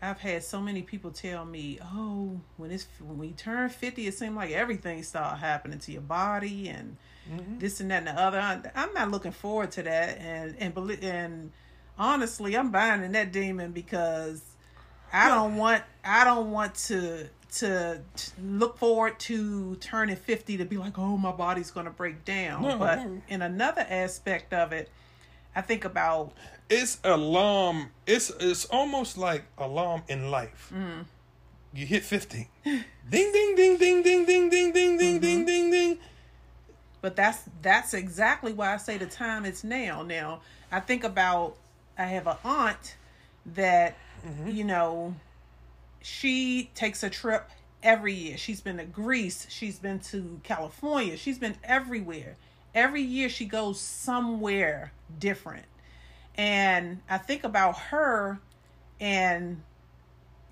I've 0.00 0.20
had 0.20 0.44
so 0.44 0.60
many 0.60 0.82
people 0.82 1.10
tell 1.10 1.44
me, 1.44 1.80
"Oh, 1.82 2.40
when 2.56 2.70
it's 2.70 2.86
when 3.00 3.18
we 3.18 3.32
turn 3.32 3.70
fifty, 3.70 4.06
it 4.06 4.14
seems 4.14 4.36
like 4.36 4.52
everything 4.52 5.02
start 5.02 5.40
happening 5.40 5.80
to 5.80 5.92
your 5.92 6.02
body 6.02 6.68
and." 6.68 6.96
Mm-hmm. 7.30 7.58
this 7.58 7.80
and 7.80 7.90
that 7.90 7.98
and 7.98 8.06
the 8.08 8.20
other. 8.20 8.40
I- 8.40 8.62
I'm 8.74 8.94
not 8.94 9.10
looking 9.10 9.32
forward 9.32 9.72
to 9.72 9.82
that, 9.82 10.18
and 10.18 10.56
and 10.58 10.76
and 11.04 11.52
honestly, 11.98 12.56
I'm 12.56 12.70
buying 12.70 13.12
that 13.12 13.30
demon 13.30 13.72
because 13.72 14.42
I 15.12 15.28
don't 15.28 15.56
want 15.56 15.82
I 16.04 16.24
don't 16.24 16.50
want 16.50 16.74
to 16.86 17.28
to 17.52 18.00
t- 18.16 18.32
look 18.42 18.78
forward 18.78 19.18
to 19.20 19.74
turning 19.76 20.16
50 20.16 20.56
to 20.58 20.64
be 20.64 20.76
like, 20.76 20.98
oh, 20.98 21.16
my 21.16 21.32
body's 21.32 21.70
gonna 21.70 21.90
break 21.90 22.24
down. 22.24 22.62
No, 22.62 22.78
but 22.78 22.96
no. 22.96 23.22
in 23.28 23.42
another 23.42 23.84
aspect 23.88 24.52
of 24.52 24.72
it, 24.72 24.90
I 25.54 25.60
think 25.62 25.84
about 25.84 26.32
It's 26.68 26.98
alarm. 27.02 27.90
It's 28.06 28.30
it's 28.40 28.64
almost 28.66 29.18
like 29.18 29.44
alarm 29.58 30.02
in 30.08 30.30
life. 30.30 30.72
Mm. 30.74 31.04
You 31.72 31.86
hit 31.86 32.04
fifty, 32.04 32.48
ding 32.64 32.84
ding 33.10 33.54
ding 33.56 33.76
ding 33.78 34.02
ding 34.02 34.24
ding 34.24 34.48
ding 34.50 34.72
ding 34.72 34.96
ding 34.98 34.98
Mm-hmm. 34.98 35.20
ding 35.20 35.44
ding 35.44 35.70
ding. 35.70 35.98
But 37.00 37.16
that's 37.16 37.42
that's 37.62 37.94
exactly 37.94 38.52
why 38.52 38.74
I 38.74 38.76
say 38.76 38.98
the 38.98 39.06
time 39.06 39.44
is 39.44 39.64
now. 39.64 40.02
Now 40.02 40.40
I 40.70 40.80
think 40.80 41.02
about 41.04 41.56
I 41.98 42.04
have 42.04 42.26
an 42.26 42.36
aunt 42.44 42.96
that 43.46 43.96
you 44.46 44.64
know 44.64 45.14
she 46.02 46.70
takes 46.74 47.02
a 47.02 47.10
trip 47.10 47.48
every 47.82 48.14
year. 48.14 48.36
She's 48.36 48.60
been 48.60 48.78
to 48.78 48.84
Greece, 48.84 49.46
she's 49.48 49.78
been 49.78 50.00
to 50.00 50.40
California, 50.42 51.16
she's 51.16 51.38
been 51.38 51.56
everywhere. 51.64 52.36
Every 52.74 53.02
year 53.02 53.28
she 53.28 53.46
goes 53.46 53.80
somewhere 53.80 54.92
different. 55.18 55.66
And 56.36 57.00
I 57.08 57.18
think 57.18 57.44
about 57.44 57.76
her 57.78 58.38
and 59.00 59.62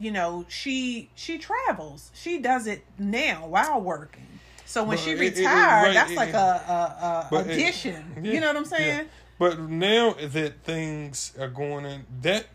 you 0.00 0.12
know, 0.12 0.44
she 0.48 1.10
she 1.16 1.38
travels. 1.38 2.12
She 2.14 2.38
does 2.38 2.66
it 2.68 2.84
now 2.98 3.48
while 3.48 3.80
working. 3.80 4.26
So 4.64 4.84
when 4.84 4.96
But 4.96 5.02
she 5.04 5.10
it- 5.12 5.20
it- 5.20 5.22
it- 5.22 5.38
retired, 5.40 5.84
right, 5.86 5.94
that's 5.94 6.10
it- 6.12 6.16
like 6.16 6.34
a, 6.34 7.28
a, 7.30 7.34
a 7.34 7.38
addition. 7.40 8.14
yeah, 8.22 8.32
you 8.32 8.40
know 8.40 8.48
what 8.48 8.56
I'm 8.58 8.62
yeah. 8.64 8.68
saying? 8.68 9.08
But 9.38 9.58
now 9.60 10.12
that 10.20 10.62
things 10.62 11.32
are 11.38 11.48
going 11.48 11.84
in, 11.84 12.06
that 12.22 12.46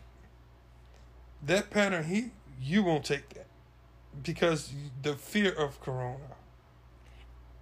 that 1.42 1.70
pattern, 1.70 2.04
he 2.04 2.30
you 2.64 2.82
won't 2.82 3.04
take 3.04 3.28
that 3.34 3.46
because 4.22 4.72
the 5.02 5.14
fear 5.14 5.52
of 5.52 5.80
corona. 5.80 6.18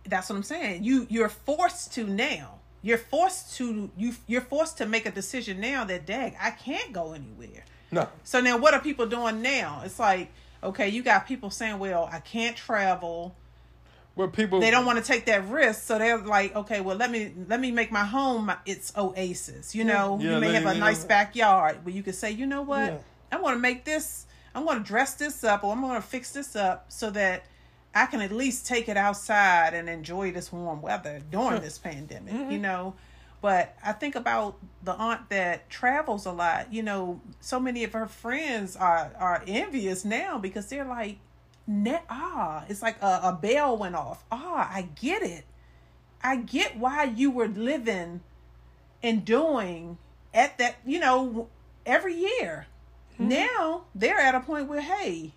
That's 0.08 0.28
what 0.30 0.36
I'm 0.36 0.42
saying. 0.42 0.84
You 0.84 1.06
you're 1.10 1.28
forced 1.28 1.92
to 1.94 2.04
now. 2.06 2.58
You're 2.82 2.98
forced 2.98 3.56
to 3.56 3.90
you 3.96 4.14
you're 4.26 4.40
forced 4.40 4.78
to 4.78 4.86
make 4.86 5.06
a 5.06 5.10
decision 5.10 5.60
now 5.60 5.84
that 5.84 6.06
dag 6.06 6.34
I 6.40 6.50
can't 6.50 6.92
go 6.92 7.12
anywhere. 7.12 7.64
No, 7.90 8.08
So 8.24 8.40
now 8.40 8.56
what 8.56 8.72
are 8.74 8.80
people 8.80 9.06
doing 9.06 9.42
now? 9.42 9.82
It's 9.84 9.98
like 9.98 10.32
okay, 10.64 10.88
you 10.88 11.02
got 11.02 11.26
people 11.26 11.50
saying, 11.50 11.78
"Well, 11.78 12.08
I 12.10 12.20
can't 12.20 12.56
travel." 12.56 13.34
well, 14.14 14.28
people 14.28 14.60
They 14.60 14.70
don't 14.70 14.84
want 14.84 14.98
to 14.98 15.04
take 15.04 15.24
that 15.26 15.48
risk, 15.48 15.82
so 15.84 15.98
they're 15.98 16.18
like, 16.18 16.54
"Okay, 16.54 16.80
well, 16.80 16.96
let 16.96 17.10
me 17.10 17.32
let 17.48 17.60
me 17.60 17.70
make 17.70 17.90
my 17.90 18.04
home 18.04 18.46
my, 18.46 18.56
its 18.66 18.92
oasis." 18.96 19.74
You 19.74 19.84
know, 19.84 20.18
Yeah, 20.20 20.34
you 20.34 20.40
may 20.40 20.48
they- 20.48 20.54
have 20.54 20.66
a 20.66 20.78
nice 20.78 21.00
don't- 21.00 21.08
backyard 21.08 21.84
where 21.84 21.94
you 21.94 22.02
can 22.02 22.12
say, 22.12 22.30
"You 22.30 22.46
know 22.46 22.62
what? 22.62 22.92
Yeah. 22.92 22.98
I 23.32 23.36
want 23.40 23.54
to 23.56 23.60
make 23.60 23.84
this. 23.84 24.26
I'm 24.54 24.64
going 24.64 24.78
to 24.78 24.84
dress 24.84 25.14
this 25.14 25.44
up, 25.44 25.64
or 25.64 25.72
I'm 25.72 25.80
going 25.80 25.96
to 26.00 26.06
fix 26.06 26.32
this 26.32 26.56
up 26.56 26.86
so 26.88 27.10
that." 27.10 27.44
I 27.94 28.06
can 28.06 28.22
at 28.22 28.32
least 28.32 28.64
take 28.66 28.88
it 28.88 28.96
outside 28.96 29.74
and 29.74 29.86
enjoy 29.86 30.32
this 30.32 30.50
warm 30.50 30.80
weather 30.80 31.20
during 31.30 31.60
this 31.60 31.76
pandemic, 31.76 32.32
Mm-hmm. 32.32 32.50
you 32.50 32.58
know. 32.58 32.94
But 33.42 33.76
I 33.84 33.92
think 33.92 34.14
about 34.14 34.56
the 34.82 34.92
aunt 34.94 35.28
that 35.28 35.68
travels 35.68 36.24
a 36.24 36.32
lot. 36.32 36.72
You 36.72 36.82
know, 36.84 37.20
so 37.42 37.60
many 37.60 37.84
of 37.84 37.92
her 37.92 38.06
friends 38.06 38.76
are 38.76 39.12
are 39.18 39.44
envious 39.46 40.06
now 40.06 40.38
because 40.38 40.68
they're 40.68 40.86
like, 40.86 41.18
ah, 42.08 42.64
it's 42.66 42.80
like 42.80 42.96
a, 43.02 43.20
a 43.24 43.38
bell 43.42 43.76
went 43.76 43.94
off. 43.94 44.24
Ah, 44.32 44.70
I 44.72 44.88
get 44.98 45.22
it. 45.22 45.44
I 46.22 46.36
get 46.36 46.78
why 46.78 47.04
you 47.04 47.30
were 47.30 47.48
living 47.48 48.22
and 49.02 49.22
doing 49.22 49.98
at 50.32 50.56
that, 50.56 50.76
you 50.86 50.98
know, 50.98 51.48
every 51.84 52.14
year. 52.14 52.68
Now 53.28 53.84
they're 53.94 54.18
at 54.18 54.34
a 54.34 54.40
point 54.40 54.68
where, 54.68 54.80
hey, 54.80 55.32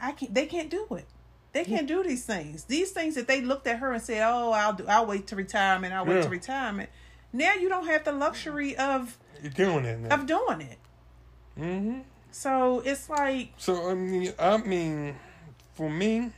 I 0.00 0.12
can't. 0.12 0.34
They 0.34 0.46
can't 0.46 0.70
do 0.70 0.86
it. 0.92 1.06
They 1.52 1.64
can't 1.64 1.86
do 1.86 2.02
these 2.02 2.24
things. 2.26 2.64
These 2.64 2.90
things 2.90 3.14
that 3.14 3.28
they 3.28 3.40
looked 3.40 3.66
at 3.68 3.78
her 3.78 3.92
and 3.92 4.02
said, 4.02 4.22
"Oh, 4.28 4.50
I'll 4.52 4.72
do. 4.72 4.84
I'll 4.88 5.06
wait 5.06 5.28
to 5.28 5.36
retirement. 5.36 5.92
I'll 5.94 6.04
wait 6.04 6.16
Yeah. 6.16 6.22
to 6.22 6.28
retirement." 6.28 6.90
Now 7.32 7.54
you 7.54 7.68
don't 7.68 7.86
have 7.86 8.04
the 8.04 8.12
luxury 8.12 8.76
of 8.76 9.16
you're 9.40 9.50
doing 9.52 9.84
it 9.84 10.00
now. 10.00 10.14
of 10.14 10.26
doing 10.26 10.60
it. 10.62 10.78
Mm-hmm. 11.58 12.00
So 12.32 12.80
it's 12.80 13.08
like, 13.08 13.52
So 13.56 13.88
I 13.90 13.94
mean, 13.94 14.32
I 14.38 14.56
mean, 14.56 15.16
for 15.74 15.88
me, 15.88 16.32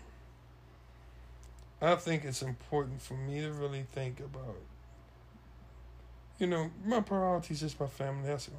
I 1.81 1.95
think 1.95 2.25
it's 2.25 2.43
important 2.43 3.01
for 3.01 3.15
me 3.15 3.41
to 3.41 3.51
really 3.53 3.85
think 3.93 4.21
about. 4.21 4.57
You 6.39 6.47
know, 6.47 6.71
my 6.85 7.01
priorities 7.01 7.63
is 7.63 7.79
my 7.81 7.87
family. 7.87 8.29
That's. 8.29 8.51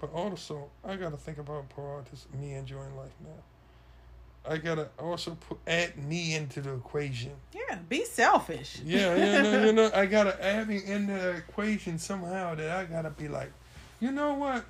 But 0.00 0.12
also, 0.12 0.70
I 0.84 0.96
gotta 0.96 1.16
think 1.16 1.38
about 1.38 1.68
priorities. 1.70 2.26
of 2.32 2.38
Me 2.38 2.54
enjoying 2.54 2.96
life 2.96 3.12
now. 3.22 4.50
I 4.52 4.58
gotta 4.58 4.88
also 4.98 5.36
put 5.48 5.58
add 5.66 5.96
me 6.04 6.34
into 6.34 6.60
the 6.60 6.74
equation. 6.74 7.32
yeah, 7.52 7.78
be 7.88 8.04
selfish. 8.04 8.78
Yeah, 8.84 9.14
yeah, 9.16 9.42
no, 9.42 9.64
you 9.64 9.72
know, 9.78 9.90
I 9.94 10.04
gotta 10.06 10.42
add 10.44 10.68
me 10.68 10.78
in 10.84 11.06
the 11.06 11.36
equation 11.36 11.98
somehow. 11.98 12.54
That 12.54 12.70
I 12.70 12.84
gotta 12.84 13.10
be 13.10 13.28
like, 13.28 13.52
you 14.00 14.10
know 14.12 14.34
what? 14.34 14.64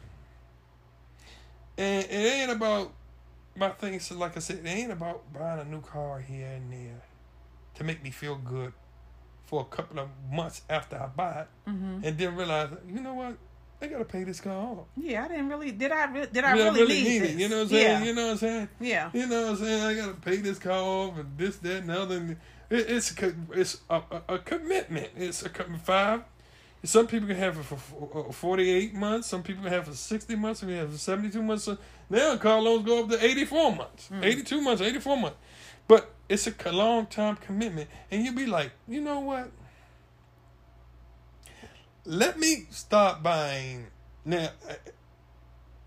And 1.77 2.05
it 2.05 2.13
ain't 2.13 2.53
about 2.53 2.93
my 3.57 3.71
things. 3.71 4.11
Like 4.13 4.37
I 4.37 4.41
said, 4.41 4.59
it 4.65 4.69
ain't 4.69 4.93
about 4.93 5.33
buying 5.33 5.61
a 5.61 5.65
new 5.65 5.81
car 5.81 6.21
here 6.21 6.47
and 6.47 6.73
there 6.73 7.03
to 7.75 7.83
make 7.85 8.03
me 8.05 8.11
feel 8.11 8.37
good 8.37 8.73
for 9.47 9.63
a 9.63 9.65
couple 9.65 9.99
of 9.99 10.09
months 10.31 10.63
after 10.71 10.97
I 10.97 11.07
buy 11.07 11.41
it, 11.41 11.49
hmm 11.69 11.99
and 12.05 12.17
then 12.17 12.37
realize, 12.37 12.71
you 12.89 13.01
know 13.01 13.15
what? 13.15 13.37
I 13.85 13.89
gotta 13.89 14.05
pay 14.05 14.25
this 14.25 14.41
car 14.41 14.57
off. 14.57 14.87
Yeah, 14.97 15.25
I 15.25 15.29
didn't 15.29 15.49
really. 15.49 15.71
Did 15.71 15.93
I? 15.93 16.11
Re- 16.11 16.29
did 16.33 16.45
I 16.45 16.57
Yeah, 16.57 16.65
really, 16.71 17.03
need, 17.03 17.17
it. 17.17 17.21
this? 17.21 17.37
You 17.37 17.49
know 17.49 17.57
what 17.57 17.63
I'm 17.63 17.69
saying? 17.69 17.83
Yeah. 18.01 18.05
You 18.05 18.15
know 18.15 18.25
what 18.25 18.31
I'm 18.33 18.37
saying? 18.39 18.69
yeah. 18.81 19.11
You 19.13 19.27
know 19.27 19.43
what 19.43 19.51
I'm 19.51 19.57
saying? 19.57 19.83
I 19.83 19.95
gotta 19.95 20.15
pay 20.15 20.37
this 20.37 20.59
car 20.59 20.79
off 20.83 21.19
and 21.19 21.39
this, 21.39 21.57
that, 21.59 21.77
and 21.77 21.89
the 21.91 22.01
other. 22.01 22.17
And 22.17 22.31
it, 22.71 22.91
it's 22.91 23.23
a, 23.23 23.35
it's 23.53 23.81
a, 23.91 23.97
a, 24.11 24.35
a 24.35 24.39
commitment. 24.39 25.11
It's 25.17 25.43
a 25.43 25.49
five. 25.83 26.23
Some 26.85 27.07
people 27.07 27.27
can 27.29 27.37
have 27.37 27.59
it 27.59 27.65
for 27.65 28.29
uh, 28.29 28.33
48 28.33 28.95
months. 28.95 29.29
Some 29.29 29.43
people 29.43 29.63
can 29.63 29.73
have 29.73 29.85
it 29.85 29.91
for 29.91 29.97
60 29.97 30.37
months. 30.37 30.61
Some 30.61 30.69
have 30.69 30.93
for 30.93 30.99
72 30.99 31.43
months. 31.43 31.65
So 31.65 31.79
now 32.11 32.37
car 32.37 32.61
loans 32.61 32.85
go 32.85 33.05
up 33.05 33.11
to 33.11 33.25
84 33.25 33.75
months, 33.75 34.11
82 34.23 34.61
months, 34.61 34.83
84 34.83 35.17
months. 35.17 35.37
But 35.89 36.11
it's 36.29 36.47
a 36.47 36.73
long 36.73 37.07
time 37.07 37.37
commitment. 37.37 37.89
And 38.11 38.25
you'll 38.25 38.35
be 38.35 38.47
like, 38.47 38.73
you 38.87 39.01
know 39.01 39.21
what? 39.21 39.51
Let 42.05 42.39
me 42.39 42.67
start 42.71 43.23
buying 43.23 43.87
now. 44.25 44.51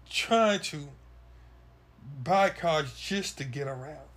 Trying 0.10 0.62
to 0.62 0.88
buy 2.24 2.50
cars 2.50 2.94
just 2.98 3.38
to 3.40 3.44
get 3.44 3.68
around. 3.68 4.08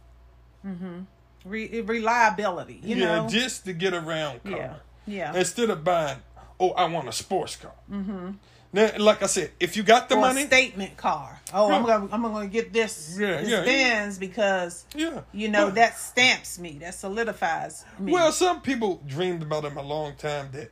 Mm-hmm. 0.64 1.00
Re- 1.44 1.80
reliability. 1.80 2.80
You 2.82 2.96
yeah, 2.96 3.22
know. 3.22 3.28
just 3.28 3.64
to 3.64 3.72
get 3.72 3.94
around 3.94 4.42
car. 4.44 4.52
Yeah. 4.52 4.74
Yeah. 5.06 5.34
Instead 5.34 5.70
of 5.70 5.82
buying, 5.82 6.18
oh, 6.58 6.70
I 6.70 6.84
want 6.86 7.08
a 7.08 7.12
sports 7.12 7.56
car. 7.56 7.72
Mm-hmm. 7.90 8.30
Now, 8.72 8.90
like 8.98 9.22
I 9.22 9.26
said, 9.26 9.50
if 9.58 9.76
you 9.76 9.82
got 9.82 10.08
the 10.08 10.14
or 10.14 10.20
money, 10.20 10.42
a 10.42 10.46
statement 10.46 10.96
car. 10.96 11.40
Oh, 11.52 11.72
I'm 11.72 11.84
gonna 11.84 12.08
I'm 12.12 12.22
gonna 12.22 12.46
get 12.46 12.72
this, 12.72 13.16
Yeah, 13.18 13.40
this 13.40 13.50
yeah, 13.50 13.64
yeah. 13.64 14.12
Because 14.18 14.84
yeah, 14.94 15.22
you 15.32 15.48
know 15.48 15.70
that 15.70 15.98
stamps 15.98 16.58
me, 16.58 16.78
that 16.80 16.94
solidifies 16.94 17.84
me. 17.98 18.12
Well, 18.12 18.30
some 18.30 18.60
people 18.60 19.02
dreamed 19.06 19.42
about 19.42 19.64
them 19.64 19.76
a 19.76 19.82
long 19.82 20.14
time 20.14 20.50
that 20.52 20.70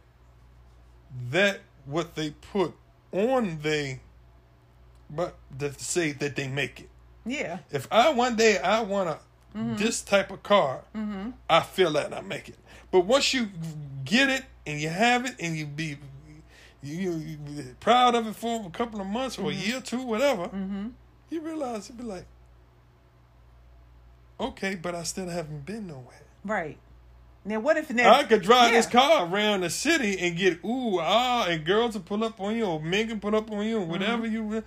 that 1.31 1.61
what 1.87 2.15
they 2.15 2.31
put 2.31 2.75
on 3.13 3.59
they, 3.63 4.01
but 5.11 5.37
to 5.59 5.73
say 5.75 6.13
that 6.13 6.37
they 6.37 6.49
make 6.49 6.81
it. 6.81 6.89
yeah, 7.25 7.59
If 7.71 7.89
I 7.91 8.11
one 8.11 8.37
day 8.37 8.59
I 8.59 8.81
want 8.81 9.09
a 9.09 9.19
Mm-hmm. 9.57 9.77
this 9.77 10.03
type 10.03 10.31
of 10.31 10.43
car, 10.43 10.83
mm-hmm. 10.95 11.31
I 11.49 11.61
feel 11.61 11.93
that 11.93 12.13
I 12.13 12.21
make 12.21 12.51
it. 12.51 12.59
But 12.91 13.01
once 13.01 13.33
you 13.33 13.49
get 14.05 14.29
it 14.29 14.45
and 14.67 14.79
you 14.79 14.91
have 14.91 15.25
it 15.25 15.37
and 15.41 15.57
you 15.57 15.67
be 15.67 15.97
you, 16.83 16.95
you, 16.95 17.13
you 17.13 17.37
be 17.39 17.63
proud 17.81 18.15
of 18.15 18.27
it 18.27 18.37
for 18.37 18.67
a 18.67 18.71
couple 18.71 19.01
of 19.01 19.07
months 19.07 19.39
or 19.39 19.51
a 19.51 19.55
mm-hmm. 19.55 19.69
year 19.69 19.79
or 19.79 19.81
two, 19.81 20.03
whatever, 20.03 20.45
mm-hmm. 20.49 20.89
you 21.31 21.41
realize 21.41 21.87
it'd 21.87 21.97
be 21.97 22.05
like, 22.05 22.27
okay, 24.39 24.75
but 24.75 24.95
I 24.95 25.03
still 25.03 25.29
haven't 25.29 25.65
been 25.65 25.87
nowhere. 25.87 26.23
right. 26.45 26.79
Now 27.45 27.61
what 27.61 27.77
if 27.79 27.91
now 27.91 28.13
I 28.15 28.25
could 28.25 28.43
drive 28.43 28.73
this 28.73 28.87
car 28.87 29.27
around 29.27 29.63
the 29.63 29.71
city 29.71 30.19
and 30.19 30.37
get 30.37 30.63
ooh 30.65 30.99
ah, 31.01 31.47
and 31.49 31.65
girls 31.65 31.95
will 31.95 32.03
pull 32.03 32.23
up 32.25 32.41
on 32.41 32.57
you, 32.57 32.65
or 32.65 32.81
men 32.81 33.09
can 33.09 33.21
pull 33.21 33.35
up 33.35 33.51
on 33.51 33.65
you, 33.67 33.79
or 33.79 33.85
whatever 33.87 34.25
Mm-hmm. 34.27 34.53
you. 34.53 34.65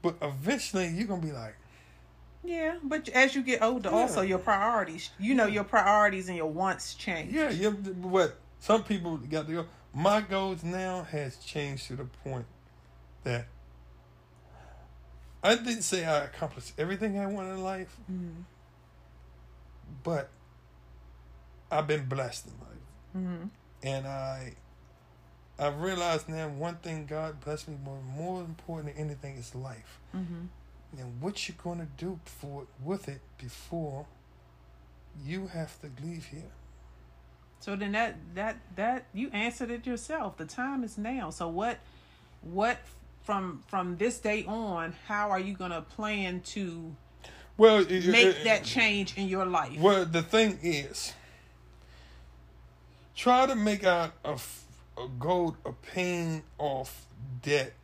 But 0.00 0.16
eventually, 0.22 0.88
you're 0.88 1.06
gonna 1.06 1.20
be 1.22 1.32
like, 1.32 1.56
Yeah, 2.42 2.76
but 2.82 3.08
as 3.10 3.34
you 3.34 3.42
get 3.42 3.62
older, 3.62 3.88
also 3.90 4.22
your 4.22 4.38
priorities, 4.38 5.10
you 5.18 5.34
know, 5.34 5.46
your 5.46 5.64
priorities 5.64 6.28
and 6.28 6.36
your 6.36 6.50
wants 6.50 6.94
change. 6.94 7.32
yeah, 7.32 7.50
you. 7.50 7.70
What 7.72 8.38
some 8.58 8.84
people 8.84 9.16
got 9.18 9.46
to 9.48 9.52
go. 9.52 9.66
My 9.94 10.20
goals 10.22 10.62
now 10.64 11.02
has 11.04 11.36
changed 11.36 11.86
to 11.88 11.96
the 11.96 12.04
point 12.04 12.46
that 13.22 13.46
I 15.42 15.54
didn't 15.56 15.82
say 15.82 16.04
I 16.04 16.24
accomplished 16.24 16.72
everything 16.78 17.18
I 17.18 17.26
want 17.26 17.48
in 17.48 17.62
life, 17.62 17.96
Mm-hmm. 18.10 18.40
but 20.02 20.30
I've 21.70 21.86
been 21.86 22.06
blessed 22.06 22.46
in 22.46 22.52
life. 22.60 22.70
Mm-hmm. 23.16 23.46
and 23.84 24.06
I 24.06 24.54
I 25.58 25.68
realized 25.68 26.28
now 26.28 26.48
one 26.48 26.76
thing 26.76 27.06
God 27.06 27.40
blessed 27.44 27.68
me 27.68 27.76
more 27.84 28.00
more 28.16 28.40
important 28.40 28.94
than 28.96 29.04
anything 29.06 29.36
is 29.36 29.54
life. 29.54 30.00
Mm-hmm. 30.14 30.46
And 30.98 31.20
what 31.20 31.48
you're 31.48 31.56
gonna 31.62 31.88
do 31.96 32.18
for 32.24 32.66
with 32.82 33.08
it 33.08 33.20
before 33.38 34.06
you 35.24 35.46
have 35.48 35.80
to 35.82 35.90
leave 36.04 36.26
here. 36.26 36.50
So 37.60 37.76
then 37.76 37.92
that 37.92 38.16
that 38.34 38.56
that 38.76 39.06
you 39.14 39.30
answered 39.32 39.70
it 39.70 39.86
yourself. 39.86 40.36
The 40.36 40.44
time 40.46 40.82
is 40.84 40.98
now. 40.98 41.30
So 41.30 41.46
what 41.48 41.78
what 42.42 42.78
from 43.22 43.62
from 43.68 43.96
this 43.96 44.18
day 44.18 44.44
on, 44.46 44.94
how 45.06 45.30
are 45.30 45.38
you 45.40 45.54
gonna 45.54 45.82
plan 45.82 46.40
to 46.40 46.94
Well, 47.56 47.78
it- 47.78 48.06
make 48.08 48.26
it- 48.38 48.44
that 48.44 48.64
change 48.64 49.16
in 49.16 49.28
your 49.28 49.46
life? 49.46 49.78
Well, 49.78 50.04
the 50.04 50.22
thing 50.22 50.58
is, 50.62 51.12
try 53.14 53.46
to 53.46 53.54
make 53.54 53.84
out 53.84 54.12
a, 54.24 54.38
a 54.98 55.08
goal 55.18 55.56
of 55.64 55.80
paying 55.82 56.42
off 56.58 57.06
debt. 57.42 57.74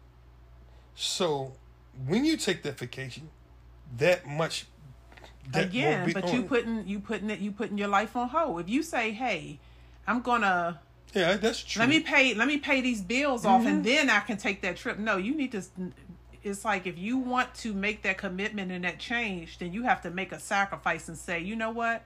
So 0.95 1.53
when 2.07 2.25
you 2.25 2.37
take 2.37 2.63
that 2.63 2.79
vacation, 2.79 3.31
that 3.97 4.27
much 4.27 4.67
debt 5.51 5.65
won't 5.65 5.67
Again, 5.67 6.07
be 6.07 6.13
but 6.13 6.25
on 6.25 6.35
you 6.35 6.43
putting 6.43 6.87
you 6.87 7.01
putting 7.01 7.31
it 7.31 7.41
you 7.41 7.53
putting 7.53 7.79
your 7.79 7.89
life 7.89 8.17
on 8.17 8.29
hold. 8.29 8.61
If 8.61 8.69
you 8.69 8.83
say, 8.83 9.11
"Hey, 9.13 9.59
I'm 10.07 10.21
gonna 10.21 10.81
yeah, 11.15 11.37
that's 11.37 11.63
true. 11.63 11.81
let 11.81 11.89
me 11.89 12.01
pay 12.01 12.35
let 12.35 12.49
me 12.49 12.59
pay 12.59 12.81
these 12.81 13.01
bills 13.01 13.45
off 13.45 13.65
and 13.65 13.85
mm-hmm. 13.85 14.07
then 14.07 14.11
I 14.11 14.21
can 14.21 14.37
take 14.37 14.63
that 14.63 14.77
trip." 14.77 14.99
No, 14.99 15.17
you 15.17 15.35
need 15.35 15.53
to. 15.53 15.63
It's 16.43 16.65
like 16.65 16.87
if 16.87 16.99
you 16.99 17.19
want 17.19 17.55
to 17.57 17.75
make 17.75 18.03
that 18.03 18.17
commitment 18.17 18.73
and 18.73 18.85
that 18.85 18.99
change, 18.99 19.59
then 19.59 19.73
you 19.73 19.83
have 19.83 20.01
to 20.03 20.11
make 20.11 20.33
a 20.33 20.41
sacrifice 20.41 21.09
and 21.09 21.17
say, 21.17 21.41
"You 21.41 21.57
know 21.57 21.71
what? 21.71 22.05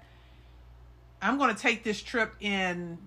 I'm 1.24 1.38
going 1.38 1.54
to 1.54 1.60
take 1.60 1.84
this 1.84 2.02
trip 2.02 2.34
in. 2.40 2.98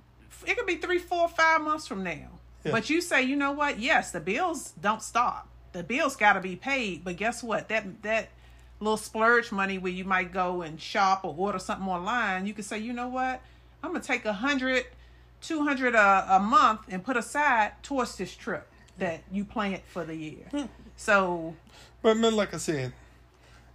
It 0.45 0.57
could 0.57 0.67
be 0.67 0.75
three, 0.75 0.99
four, 0.99 1.27
five 1.27 1.61
months 1.61 1.87
from 1.87 2.03
now." 2.03 2.39
Yeah. 2.63 2.71
But 2.71 2.89
you 2.89 3.01
say, 3.01 3.23
"You 3.23 3.35
know 3.35 3.51
what? 3.51 3.79
Yes, 3.79 4.11
the 4.11 4.19
bills 4.19 4.73
don't 4.81 5.01
stop. 5.01 5.47
The 5.73 5.83
bills 5.83 6.15
got 6.15 6.33
to 6.33 6.39
be 6.39 6.55
paid. 6.55 7.03
But 7.03 7.17
guess 7.17 7.43
what? 7.43 7.69
That 7.69 8.01
that 8.03 8.29
little 8.79 8.97
splurge 8.97 9.51
money 9.51 9.77
where 9.77 9.91
you 9.91 10.05
might 10.05 10.31
go 10.31 10.61
and 10.61 10.79
shop 10.79 11.23
or 11.23 11.33
order 11.37 11.59
something 11.59 11.87
online, 11.87 12.45
you 12.45 12.53
can 12.53 12.63
say, 12.63 12.77
you 12.77 12.93
know 12.93 13.07
what? 13.07 13.41
I'm 13.83 13.91
gonna 13.91 14.03
take 14.03 14.25
a 14.25 14.33
hundred, 14.33 14.85
two 15.41 15.63
hundred 15.63 15.95
a, 15.95 16.35
a 16.35 16.39
month 16.39 16.81
and 16.89 17.03
put 17.03 17.17
aside 17.17 17.71
towards 17.83 18.15
this 18.17 18.35
trip 18.35 18.67
that 18.97 19.21
you 19.31 19.45
planned 19.45 19.81
for 19.87 20.03
the 20.03 20.15
year. 20.15 20.45
Hmm. 20.51 20.65
So 20.95 21.55
But 22.01 22.17
man, 22.17 22.35
like 22.35 22.53
I 22.53 22.57
said, 22.57 22.93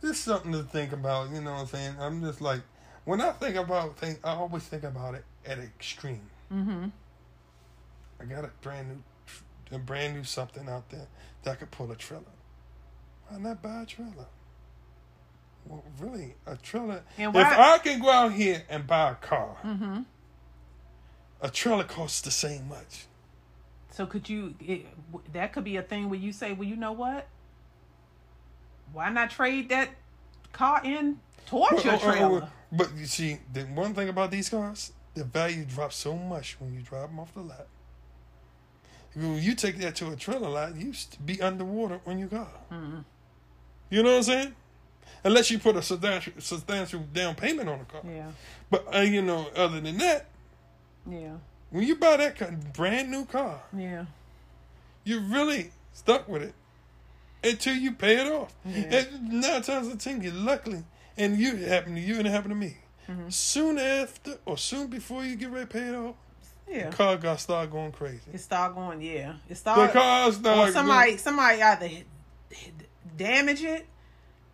it's 0.03 0.19
something 0.19 0.53
to 0.53 0.63
think 0.65 0.93
about. 0.93 1.31
You 1.31 1.41
know 1.41 1.53
what 1.53 1.61
I'm 1.61 1.67
saying? 1.67 1.95
I'm 2.01 2.23
just 2.23 2.41
like, 2.41 2.61
when 3.05 3.21
I 3.21 3.31
think 3.33 3.57
about 3.57 3.97
things, 3.97 4.19
I 4.25 4.35
always 4.35 4.65
think 4.65 4.83
about 4.83 5.15
it 5.15 5.25
at 5.47 5.59
extreme. 5.59 6.29
Mm-hmm. 6.53 6.87
I 8.21 8.25
got 8.25 8.45
a 8.45 8.51
brand 8.61 8.89
new, 8.89 9.77
a 9.77 9.79
brand 9.79 10.15
new 10.15 10.25
something 10.25 10.69
out 10.69 10.89
there 10.91 11.07
that 11.43 11.59
could 11.59 11.71
pull 11.71 11.91
a 11.91 11.97
trailer. 11.97 12.23
Why 13.29 13.39
not 13.39 13.63
buy 13.63 13.83
a 13.83 13.87
trailer? 13.87 14.27
Well, 15.67 15.83
really, 16.01 16.35
a 16.47 16.57
trailer. 16.57 17.03
And 17.19 17.35
if 17.35 17.47
I 17.47 17.79
can 17.79 18.01
go 18.01 18.11
out 18.11 18.33
here 18.33 18.63
and 18.69 18.87
buy 18.87 19.11
a 19.11 19.15
car, 19.15 19.57
Mm-hmm. 19.65 20.03
a 21.41 21.51
trailer 21.51 21.85
costs 21.85 22.21
the 22.21 22.31
same 22.31 22.69
much. 22.69 23.07
So 23.91 24.07
could 24.07 24.29
you? 24.29 24.55
It, 24.61 24.87
that 25.33 25.53
could 25.53 25.65
be 25.65 25.77
a 25.77 25.83
thing 25.83 26.09
where 26.11 26.19
you 26.19 26.33
say, 26.33 26.53
well, 26.53 26.69
you 26.69 26.77
know 26.77 26.93
what? 26.93 27.29
Why 28.93 29.11
not 29.11 29.31
trade 29.31 29.69
that 29.69 29.91
car 30.53 30.81
in 30.85 31.19
towards 31.47 31.85
your 31.85 31.95
Oh, 31.95 31.99
oh, 32.03 32.07
oh, 32.07 32.13
trailer? 32.13 32.49
But 32.71 32.97
you 32.97 33.07
see, 33.07 33.39
the 33.53 33.63
one 33.63 33.95
thing 33.95 34.09
about 34.09 34.31
these 34.31 34.49
cars, 34.49 34.93
the 35.15 35.25
value 35.25 35.65
drops 35.65 35.97
so 35.97 36.17
much 36.17 36.57
when 36.59 36.75
you 36.75 36.81
drive 36.81 37.09
them 37.09 37.21
off 37.21 37.35
the 37.35 37.41
lot. 37.41 37.67
When 39.15 39.43
you 39.43 39.55
take 39.55 39.77
that 39.79 39.95
to 39.97 40.11
a 40.11 40.17
trailer 40.17 40.49
lot, 40.49 40.75
you 40.75 40.87
used 40.87 41.13
to 41.13 41.21
be 41.21 41.41
underwater 41.43 42.01
on 42.07 42.19
your 42.19 42.29
car. 42.29 42.49
Mhm. 42.71 43.05
You 43.91 44.03
know 44.03 44.11
what 44.13 44.17
I'm 44.17 44.23
saying? 44.23 44.55
Unless 45.25 45.51
you 45.51 45.59
put 45.59 45.77
a 45.77 45.83
substantial, 45.83 46.33
substantial 46.39 47.01
down 47.01 47.35
payment 47.35 47.69
on 47.69 47.79
the 47.81 47.85
car. 47.85 48.01
Yeah, 48.05 48.31
But 48.71 48.95
uh, 48.95 49.01
you 49.01 49.21
know, 49.23 49.49
other 49.55 49.81
than 49.81 49.99
that, 49.99 50.27
yeah, 51.07 51.37
when 51.71 51.85
you 51.87 51.97
buy 51.97 52.17
that 52.17 52.39
car, 52.39 52.51
brand 52.73 53.11
new 53.11 53.27
car, 53.27 53.63
yeah. 53.77 54.07
you're 55.05 55.21
really 55.21 55.73
stuck 55.93 56.27
with 56.27 56.43
it 56.43 56.55
until 57.45 57.75
you 57.75 57.93
pay 57.93 58.17
it 58.17 58.33
off. 58.33 58.55
Yeah. 58.65 58.77
And 58.83 59.33
nine 59.43 59.63
times 59.63 59.89
out 59.89 59.93
of 59.95 59.99
ten, 59.99 60.23
you 60.23 60.31
luckily, 60.31 60.85
and 61.19 61.39
you 61.39 61.55
it 61.55 61.69
happened 61.69 61.97
to 61.97 62.03
you 62.03 62.17
and 62.17 62.27
it 62.27 62.31
happened 62.31 62.53
to 62.53 62.57
me. 62.57 62.79
Mm-hmm. 63.09 63.29
Soon 63.31 63.79
after 63.79 64.39
or 64.47 64.57
soon 64.59 64.87
before 64.89 65.25
you 65.25 65.37
get 65.37 65.51
ready 65.51 65.67
to 65.67 65.73
pay 65.73 65.89
it 65.89 65.95
off, 65.95 66.15
Yeah. 66.69 66.91
the 66.91 66.97
car 66.97 67.17
got 67.17 67.41
start 67.41 67.71
going 67.71 67.93
crazy. 67.93 68.21
It 68.33 68.39
start 68.41 68.75
going, 68.75 69.01
yeah. 69.03 69.31
It 69.33 69.49
The 69.51 69.55
start. 69.57 69.93
car 69.93 70.29
or 70.29 70.33
start 70.33 70.73
somebody, 70.73 71.17
somebody 71.17 71.63
either 71.63 71.87
hit, 71.87 72.07
hit- 72.51 72.89
damage 73.17 73.63
it, 73.63 73.87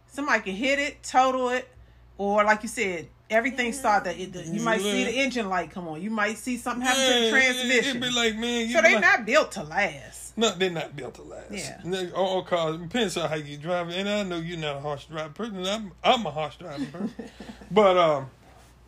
somebody 0.09 0.41
can 0.43 0.55
hit 0.55 0.79
it, 0.79 1.03
total 1.03 1.51
it, 1.51 1.69
or 2.17 2.43
like 2.45 2.63
you 2.63 2.69
said, 2.69 3.09
everything 3.31 3.73
start 3.75 4.05
that 4.05 4.19
it, 4.19 4.35
you 4.47 4.61
might 4.63 4.81
see 4.81 5.05
the 5.05 5.11
engine 5.13 5.49
light 5.49 5.71
come 5.71 5.87
on. 5.87 6.01
You 6.01 6.11
might 6.11 6.39
see 6.39 6.57
something 6.57 6.83
happen 6.83 7.05
to 7.05 7.21
the 7.25 7.31
transmission. 7.31 7.97
It'd 7.99 8.03
be 8.03 8.11
like, 8.11 8.37
man, 8.37 8.67
you 8.67 8.73
so 8.73 8.81
be 8.83 8.89
they 8.89 8.95
like, 8.95 9.03
not 9.03 9.27
built 9.27 9.53
to 9.53 9.63
last. 9.65 10.37
No, 10.39 10.51
they're 10.55 10.71
not 10.71 10.95
built 10.97 11.15
to 11.17 11.23
last. 11.23 11.51
Yeah. 11.53 12.07
All, 12.15 12.27
all 12.27 12.43
cars 12.45 12.79
depends 12.79 13.17
on 13.17 13.29
how 13.29 13.35
you 13.37 13.57
drive, 13.59 13.89
and 13.91 14.09
I 14.09 14.23
know 14.23 14.39
you're 14.39 14.57
not 14.57 14.77
a 14.77 14.81
harsh 14.81 15.05
driving 15.07 15.33
person. 15.33 15.67
I'm 15.67 15.93
I'm 16.03 16.25
a 16.27 16.31
harsh 16.31 16.57
driving 16.57 16.87
person, 16.87 17.13
but 17.71 17.97
um, 17.99 18.31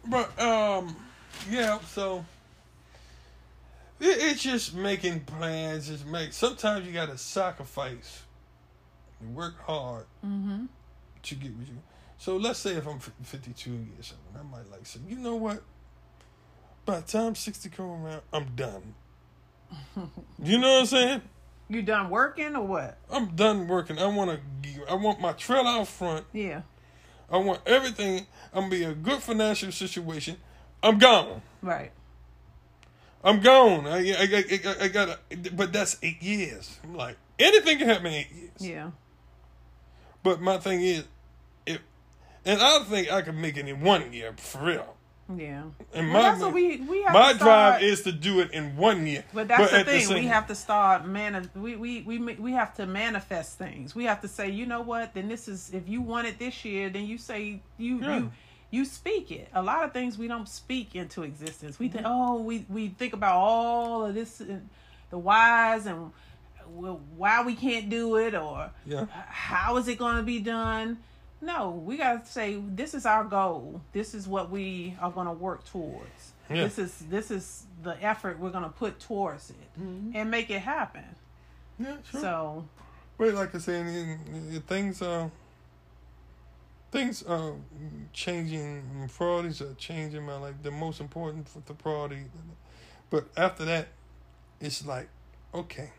but 0.07 0.39
um, 0.41 0.95
yeah. 1.51 1.79
So 1.81 2.25
it, 4.01 4.07
it's 4.07 4.43
just 4.43 4.75
making 4.75 5.21
plans. 5.21 5.89
Just 5.89 6.07
make. 6.07 6.33
Sometimes 6.33 6.87
you 6.87 6.93
got 6.93 7.09
to 7.11 7.19
sacrifice, 7.19 8.23
and 9.21 9.35
work 9.35 9.55
hard 9.67 10.07
Mm-hmm. 10.25 10.67
to 11.23 11.35
get 11.35 11.55
what 11.57 11.67
you. 11.69 11.75
So 12.19 12.37
let's 12.37 12.59
say 12.59 12.73
if 12.75 12.87
I'm 12.87 12.97
f- 12.97 13.11
52 13.23 13.71
years 13.71 14.13
old, 14.13 14.37
I 14.39 14.43
might 14.57 14.71
like 14.71 14.85
say, 14.85 15.01
you 15.09 15.17
know 15.17 15.37
what? 15.37 15.63
By 16.85 17.01
the 17.01 17.07
time 17.07 17.35
60 17.35 17.69
come 17.71 17.87
around, 18.05 18.21
I'm 18.33 18.47
done. 18.55 18.95
you 20.43 20.59
know 20.59 20.71
what 20.73 20.81
I'm 20.81 20.87
saying? 20.87 21.23
You 21.69 21.83
done 21.83 22.11
working 22.11 22.57
or 22.57 22.67
what? 22.67 22.99
I'm 23.11 23.29
done 23.37 23.69
working. 23.69 23.99
I 23.99 24.07
want 24.07 24.39
to. 24.63 24.71
I 24.91 24.95
want 24.95 25.21
my 25.21 25.33
trailer 25.33 25.69
out 25.69 25.87
front. 25.89 26.27
Yeah. 26.33 26.63
I 27.31 27.39
want 27.39 27.61
everything. 27.67 28.27
I'm 28.53 28.63
gonna 28.63 28.71
be 28.71 28.85
a 28.85 28.95
good 28.95 29.23
financial 29.23 29.71
situation. 29.73 30.37
I'm 30.83 30.99
gone. 30.99 31.43
Right. 31.63 31.93
I'm 33.23 33.41
gone. 33.41 33.87
I 33.87 33.99
I 33.99 34.23
I, 34.23 34.61
I, 34.65 34.85
I 34.85 34.89
got. 34.89 35.19
But 35.55 35.73
that's 35.73 35.99
eight 36.03 36.23
years. 36.23 36.79
I'm 36.83 36.95
like 36.95 37.17
anything 37.39 37.79
can 37.79 37.89
happen 37.89 38.07
in 38.07 38.13
eight 38.15 38.33
years. 38.33 38.51
Yeah. 38.59 38.91
But 40.23 40.41
my 40.41 40.59
thing 40.59 40.83
is, 40.83 41.05
if 41.67 41.81
and 42.45 42.61
I 42.61 42.79
don't 42.79 42.89
think 42.89 43.13
I 43.13 43.23
can 43.23 43.41
make 43.41 43.57
it 43.57 43.69
in 43.69 43.81
one 43.81 44.13
year 44.13 44.35
for 44.37 44.65
real. 44.65 44.97
Yeah. 45.37 45.63
And 45.95 46.13
Well, 46.13 46.23
my 46.23 46.29
that's 46.31 46.41
what 46.41 46.53
we 46.53 46.79
we 46.79 47.03
have 47.03 47.13
my 47.13 47.33
drive 47.35 47.83
is 47.83 48.03
to 48.03 48.13
do 48.13 48.41
it 48.41 48.51
in 48.53 48.77
one 48.77 49.07
year. 49.07 49.25
But 49.33 49.49
that's 49.49 49.71
the 49.71 49.85
thing. 49.85 50.07
same- 50.07 50.19
we 50.19 50.27
have 50.27 50.47
to 50.49 50.55
start 50.55 51.07
man. 51.07 51.51
We, 51.55 51.77
we 51.77 52.03
we 52.03 52.19
we 52.19 52.53
have 52.53 52.75
to 52.77 52.87
manifest 52.87 53.59
things. 53.59 53.95
We 53.95 54.05
have 54.05 54.21
to 54.23 54.29
say, 54.29 54.51
you 54.51 54.67
know 54.67 54.81
what? 54.83 55.15
Then 55.15 55.29
this 55.29 55.49
is 55.49 55.71
if 55.73 55.89
you 55.89 56.01
want 56.03 56.27
it 56.27 56.39
this 56.39 56.65
year, 56.65 56.89
then 56.91 57.07
you 57.07 57.19
say 57.19 57.61
you 57.79 58.01
Yeah. 58.01 58.17
you 58.19 58.33
you 58.73 58.85
speak 58.85 59.31
it. 59.33 59.49
A 59.55 59.63
lot 59.63 59.85
of 59.85 59.93
things 59.93 60.17
we 60.17 60.29
don't 60.29 60.49
speak 60.49 60.95
into 60.95 61.23
existence. 61.23 61.79
We 61.79 61.89
think, 61.89 62.05
mm-hmm. 62.05 62.33
oh, 62.33 62.43
we 62.43 62.65
we 62.69 62.89
think 62.89 63.13
about 63.13 63.37
all 63.37 64.07
of 64.07 64.15
this, 64.15 64.41
and 64.41 64.69
the 65.11 65.19
whys 65.19 65.87
and 65.87 66.13
why 67.17 67.43
we 67.45 67.55
can't 67.55 67.91
do 67.91 68.17
it 68.17 68.35
or 68.35 68.71
Yeah. 68.87 69.07
how 69.29 69.77
is 69.79 69.89
it 69.89 69.99
going 69.99 70.17
to 70.17 70.23
be 70.23 70.41
done. 70.41 70.99
No, 71.43 71.71
we 71.71 71.97
got 71.97 72.27
to 72.27 72.31
say 72.31 72.61
this 72.69 72.95
is 72.95 73.07
our 73.07 73.25
goal. 73.25 73.81
This 73.93 74.15
is 74.15 74.29
what 74.29 74.51
we 74.51 74.97
are 75.01 75.11
going 75.11 75.27
to 75.27 75.33
work 75.33 75.65
towards. 75.65 76.33
Yeah. 76.51 76.65
This 76.65 76.79
is 76.79 76.99
this 77.09 77.31
is 77.31 77.65
the 77.83 78.03
effort 78.03 78.39
we're 78.39 78.51
going 78.51 78.65
to 78.65 78.71
put 78.71 79.01
towards 79.01 79.51
it 79.51 79.81
mm-hmm. 79.81 80.11
and 80.15 80.31
make 80.31 80.51
it 80.51 80.61
happen. 80.61 81.05
Yeah, 81.79 81.97
sure. 82.11 82.21
So, 82.21 82.69
But 83.17 83.35
like 83.35 83.55
I 83.55 83.59
said, 83.59 83.87
in- 83.87 84.19
in- 84.53 84.63
things 84.67 85.01
are 85.01 85.31
things 86.91 87.23
are 87.23 87.55
changing. 88.13 89.09
Priorities 89.17 89.63
are 89.63 89.75
changing. 89.75 90.25
My 90.27 90.37
like 90.37 90.63
the 90.63 90.71
most 90.71 91.01
important 91.01 91.49
for 91.49 91.63
the 91.65 91.73
priority. 91.75 92.25
But 93.09 93.29
after 93.37 93.65
that, 93.65 93.89
it's 94.61 94.85
like, 94.87 95.09
okay, 95.55 95.91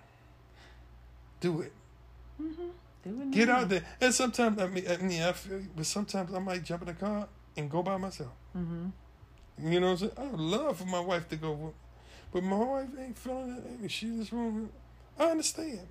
do 1.39 1.61
it. 1.61 1.73
do 2.37 2.71
it 3.05 3.31
Get 3.31 3.49
out 3.49 3.69
there. 3.69 3.83
And 3.99 4.13
sometimes 4.13 4.59
I 4.59 4.67
mean, 4.67 4.85
I 4.89 4.97
mean, 4.97 5.21
I 5.21 5.31
feel, 5.31 5.61
but 5.75 5.85
sometimes 5.85 6.33
I 6.33 6.39
might 6.39 6.63
jump 6.63 6.83
in 6.83 6.87
the 6.89 6.93
car 6.93 7.27
and 7.57 7.69
go 7.69 7.83
by 7.83 7.97
myself. 7.97 8.31
Mm-hmm. 8.57 9.71
You 9.71 9.79
know 9.79 9.91
what 9.91 9.91
I'm 9.91 9.97
saying? 9.97 10.11
I 10.17 10.23
would 10.23 10.39
love 10.39 10.77
for 10.77 10.85
my 10.85 10.99
wife 10.99 11.29
to 11.29 11.35
go, 11.35 11.51
with- 11.51 11.73
but 12.31 12.43
my 12.43 12.57
wife 12.57 12.87
ain't 12.97 13.17
feeling 13.17 13.57
it. 13.57 13.69
Maybe 13.69 13.89
she 13.89 14.07
just 14.17 14.31
want. 14.31 14.71
I 15.19 15.25
understand. 15.25 15.81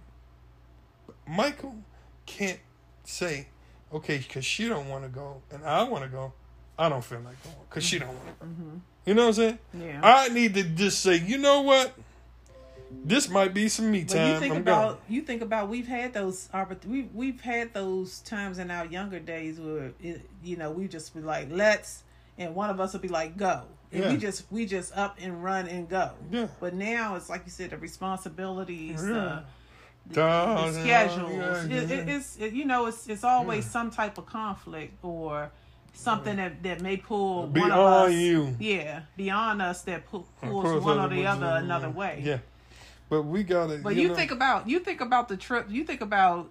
But 1.07 1.17
Michael 1.29 1.77
can't 2.25 2.59
say, 3.05 3.49
okay, 3.93 4.19
because 4.19 4.45
she 4.45 4.69
don't 4.69 4.89
want 4.89 5.05
to 5.05 5.11
go 5.11 5.43
and 5.51 5.65
I 5.65 5.83
want 5.83 6.05
to 6.05 6.11
go. 6.11 6.33
I 6.79 6.89
don't 6.89 7.05
feel 7.05 7.19
like 7.19 7.43
going 7.43 7.57
because 7.69 7.85
she 7.85 7.99
don't 7.99 8.09
want 8.09 8.27
to 8.27 8.47
go. 8.47 8.51
Mm-hmm. 8.51 8.77
You 9.05 9.15
know 9.15 9.23
what 9.23 9.29
I'm 9.29 9.35
saying? 9.35 9.59
Yeah. 9.75 10.01
I 10.03 10.29
need 10.29 10.55
to 10.55 10.63
just 10.63 11.01
say, 11.01 11.17
you 11.17 11.37
know 11.39 11.61
what? 11.63 11.93
This 13.05 13.29
might 13.29 13.55
be 13.55 13.69
some 13.69 13.91
me 13.91 14.03
But 14.05 14.15
time. 14.15 14.35
you 14.35 14.41
think 14.41 14.55
I'm 14.55 14.61
about 14.63 14.83
going. 14.89 14.99
you 15.09 15.23
think 15.23 15.43
about 15.43 15.69
we've 15.69 15.87
had 15.87 16.13
those 16.13 16.49
we 16.87 17.09
we've 17.15 17.41
had 17.41 17.73
those 17.73 18.19
times 18.21 18.59
in 18.59 18.71
our 18.71 18.85
younger 18.87 19.21
days 19.21 19.61
where 19.61 19.93
it, 20.03 20.29
you 20.43 20.57
know 20.57 20.71
we 20.71 20.89
just 20.89 21.15
be 21.15 21.21
like 21.21 21.49
let's 21.51 22.03
and 22.39 22.55
one 22.55 22.69
of 22.71 22.81
us 22.81 22.93
will 22.93 23.01
be 23.01 23.09
like 23.09 23.37
go 23.37 23.63
and 23.93 24.03
Yeah. 24.05 24.11
we 24.13 24.17
just 24.17 24.45
we 24.51 24.67
just 24.67 24.97
up 24.97 25.17
and 25.21 25.43
run 25.43 25.67
and 25.69 25.89
go. 25.89 26.11
Yeah. 26.31 26.49
But 26.59 26.75
now 26.75 27.15
it's 27.17 27.29
like 27.31 27.43
you 27.45 27.51
said 27.53 27.71
the 27.71 27.77
responsibilities, 27.79 29.03
Yeah. 29.05 29.41
the, 30.07 30.15
the, 30.15 30.71
the 30.73 30.73
schedules. 30.73 31.67
yeah, 31.69 31.77
It, 31.83 31.91
it, 31.91 32.09
it's 32.09 32.37
it, 32.39 32.53
you 32.53 32.65
know 32.65 32.87
it's 32.87 33.09
it's 33.09 33.25
always 33.25 33.65
Yeah. 33.65 33.71
some 33.71 33.91
type 33.91 34.19
of 34.19 34.27
conflict 34.27 34.95
or 35.05 35.51
something 35.93 36.37
that 36.37 36.63
that 36.63 36.81
may 36.81 36.97
pull 36.97 37.47
one 37.47 37.71
of 37.71 37.79
us. 37.79 38.13
you. 38.13 38.57
Yeah, 38.59 39.03
beyond 39.17 39.61
us 39.63 39.83
that 39.83 40.07
pu- 40.07 40.25
pulls 40.41 40.85
one 40.85 40.99
or 40.99 41.09
the 41.09 41.27
other 41.27 41.47
uh, 41.47 41.59
another 41.61 41.91
way. 41.91 42.23
Yeah. 42.25 42.39
But 43.11 43.23
we 43.23 43.43
got 43.43 43.71
it. 43.71 43.83
But 43.83 43.97
you, 43.97 44.09
know, 44.09 44.15
think 44.15 44.31
about 44.31 44.69
you 44.69 44.79
think 44.79 45.01
about 45.01 45.29
the 45.29 45.37
trip. 45.37 45.67
You 45.69 45.85
think 45.85 46.01
about 46.01 46.51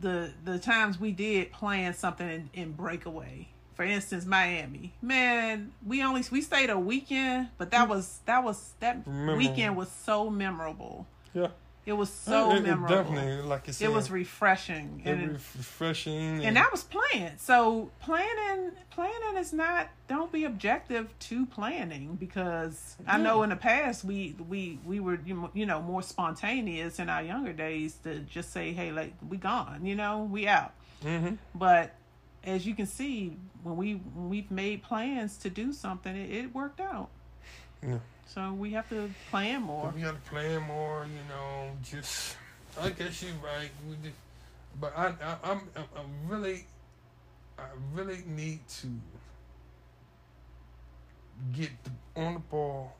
the 0.00 0.32
the 0.44 0.58
times 0.58 1.00
we 1.00 1.12
did 1.12 1.52
plan 1.52 1.94
something 1.94 2.28
in, 2.28 2.50
in 2.52 2.72
breakaway. 2.72 3.48
For 3.74 3.84
instance, 3.84 4.26
Miami. 4.26 4.92
Man, 5.00 5.72
we 5.86 6.02
only 6.02 6.22
we 6.30 6.42
stayed 6.42 6.68
a 6.68 6.78
weekend, 6.78 7.48
but 7.56 7.70
that 7.70 7.84
hmm. 7.84 7.90
was 7.92 8.18
that 8.26 8.44
was 8.44 8.72
that 8.80 9.06
Memorable. 9.06 9.38
weekend 9.38 9.76
was 9.76 9.90
so 9.90 10.28
memorable. 10.28 11.06
Yeah. 11.32 11.48
It 11.86 11.94
was 11.94 12.12
so 12.12 12.50
It- 12.52 12.58
it 12.58 12.62
memorable. 12.62 12.94
Definitely, 12.94 13.42
like 13.48 13.66
you 13.66 13.72
said, 13.72 13.86
it 13.86 13.92
was 13.92 14.10
refreshing, 14.10 15.00
it 15.04 15.10
and 15.10 15.32
was 15.32 15.40
refreshing. 15.56 16.44
and 16.44 16.56
that 16.56 16.70
was 16.70 16.84
planned. 16.84 17.40
So 17.40 17.90
planning 18.00 18.72
planning 18.90 19.36
is 19.38 19.52
not 19.52 19.88
don't 20.06 20.30
be 20.30 20.44
objective 20.44 21.18
to 21.20 21.46
planning 21.46 22.16
because 22.16 22.96
I 23.06 23.16
know 23.18 23.42
in 23.42 23.50
the 23.50 23.56
past 23.56 24.04
we 24.04 24.36
we 24.48 24.78
we 24.84 25.00
were 25.00 25.18
you 25.24 25.66
know- 25.66 25.80
more 25.82 26.02
spontaneous 26.02 26.98
in 26.98 27.08
our 27.08 27.22
younger 27.22 27.52
days 27.54 27.94
to 28.04 28.20
just 28.20 28.52
say 28.52 28.72
hey 28.72 28.92
like 28.92 29.14
we 29.28 29.36
gone 29.38 29.84
you 29.86 29.94
know 29.96 30.22
we 30.30 30.46
out. 30.46 30.72
hmm 31.02 31.34
But 31.54 31.94
as 32.44 32.66
you 32.66 32.74
can 32.74 32.86
see 32.86 33.36
when 33.62 33.76
we 33.76 33.94
when 33.94 34.28
we've 34.28 34.50
made 34.50 34.82
plans 34.82 35.38
to 35.38 35.50
do 35.50 35.72
something 35.72 36.14
it, 36.14 36.30
it 36.30 36.54
worked 36.54 36.80
out. 36.80 37.08
Yeah. 37.82 37.98
So 38.34 38.52
we 38.52 38.70
have 38.70 38.88
to 38.90 39.10
plan 39.28 39.62
more. 39.62 39.92
We 39.94 40.02
got 40.02 40.14
to 40.14 40.30
plan 40.30 40.62
more, 40.62 41.04
you 41.04 41.28
know. 41.28 41.70
Just, 41.82 42.36
I 42.80 42.90
guess 42.90 43.24
you're 43.24 43.32
right. 43.42 43.70
We 43.88 43.96
just, 44.02 44.14
but 44.80 44.96
I, 44.96 45.06
I, 45.08 45.50
I'm, 45.50 45.60
I'm 45.74 45.84
I'm 45.96 46.28
really, 46.28 46.64
I 47.58 47.64
really 47.92 48.22
need 48.28 48.60
to 48.68 48.86
get 51.52 51.70
the, 51.82 52.20
on 52.20 52.34
the 52.34 52.40
ball 52.40 52.94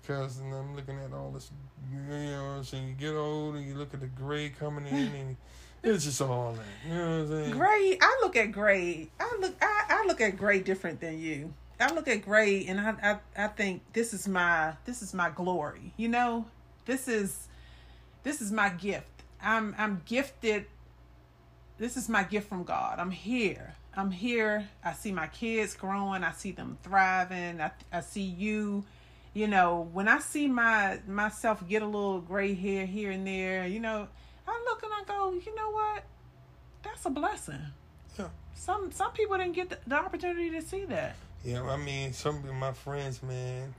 because 0.00 0.38
and 0.38 0.54
I'm 0.54 0.74
looking 0.74 0.98
at 1.00 1.12
all 1.12 1.30
this, 1.30 1.50
you 1.92 2.00
know, 2.00 2.44
what 2.44 2.50
I'm 2.50 2.64
saying 2.64 2.88
you 2.88 2.94
get 2.94 3.14
old 3.14 3.56
and 3.56 3.66
you 3.66 3.74
look 3.74 3.92
at 3.92 4.00
the 4.00 4.06
gray 4.06 4.48
coming 4.48 4.86
in 4.86 4.94
and 5.14 5.36
it's 5.82 6.04
just 6.04 6.22
all 6.22 6.54
that. 6.54 6.88
You 6.88 6.94
know 6.94 7.04
what 7.04 7.10
I'm 7.10 7.28
saying? 7.28 7.50
Gray, 7.50 7.98
I 8.00 8.18
look 8.22 8.36
at 8.36 8.52
gray. 8.52 9.10
I 9.20 9.36
look, 9.38 9.54
I, 9.60 9.84
I 9.90 10.06
look 10.06 10.22
at 10.22 10.38
gray 10.38 10.60
different 10.60 10.98
than 10.98 11.18
you. 11.18 11.52
I 11.80 11.92
look 11.94 12.08
at 12.08 12.22
gray 12.24 12.66
and 12.66 12.80
I, 12.80 12.94
I, 13.36 13.44
I 13.44 13.48
think 13.48 13.82
this 13.92 14.12
is 14.12 14.26
my, 14.26 14.74
this 14.84 15.02
is 15.02 15.14
my 15.14 15.30
glory. 15.30 15.92
You 15.96 16.08
know, 16.08 16.46
this 16.86 17.06
is, 17.06 17.48
this 18.24 18.40
is 18.40 18.50
my 18.50 18.68
gift. 18.68 19.06
I'm, 19.40 19.74
I'm 19.78 20.02
gifted. 20.04 20.66
This 21.78 21.96
is 21.96 22.08
my 22.08 22.24
gift 22.24 22.48
from 22.48 22.64
God. 22.64 22.98
I'm 22.98 23.12
here. 23.12 23.74
I'm 23.96 24.10
here. 24.10 24.68
I 24.84 24.92
see 24.92 25.12
my 25.12 25.28
kids 25.28 25.74
growing. 25.74 26.24
I 26.24 26.32
see 26.32 26.52
them 26.52 26.78
thriving. 26.82 27.60
I, 27.60 27.70
I 27.92 28.00
see 28.00 28.22
you. 28.22 28.84
You 29.34 29.46
know, 29.46 29.88
when 29.92 30.08
I 30.08 30.18
see 30.18 30.48
my 30.48 30.98
myself 31.06 31.66
get 31.68 31.82
a 31.82 31.86
little 31.86 32.20
gray 32.20 32.54
hair 32.54 32.86
here 32.86 33.10
and 33.12 33.26
there, 33.26 33.66
you 33.66 33.78
know, 33.78 34.08
I 34.46 34.64
look 34.68 34.82
and 34.82 34.92
I 34.92 35.04
go, 35.04 35.32
you 35.32 35.54
know 35.54 35.70
what? 35.70 36.04
That's 36.82 37.04
a 37.06 37.10
blessing. 37.10 37.60
Yeah. 38.18 38.28
Some 38.54 38.90
some 38.90 39.12
people 39.12 39.36
didn't 39.36 39.52
get 39.52 39.68
the, 39.68 39.78
the 39.86 39.96
opportunity 39.96 40.50
to 40.50 40.62
see 40.62 40.84
that. 40.86 41.14
Yeah, 41.44 41.62
I 41.62 41.76
mean, 41.76 42.12
some 42.12 42.36
of 42.36 42.54
my 42.54 42.72
friends, 42.72 43.22
man, 43.22 43.74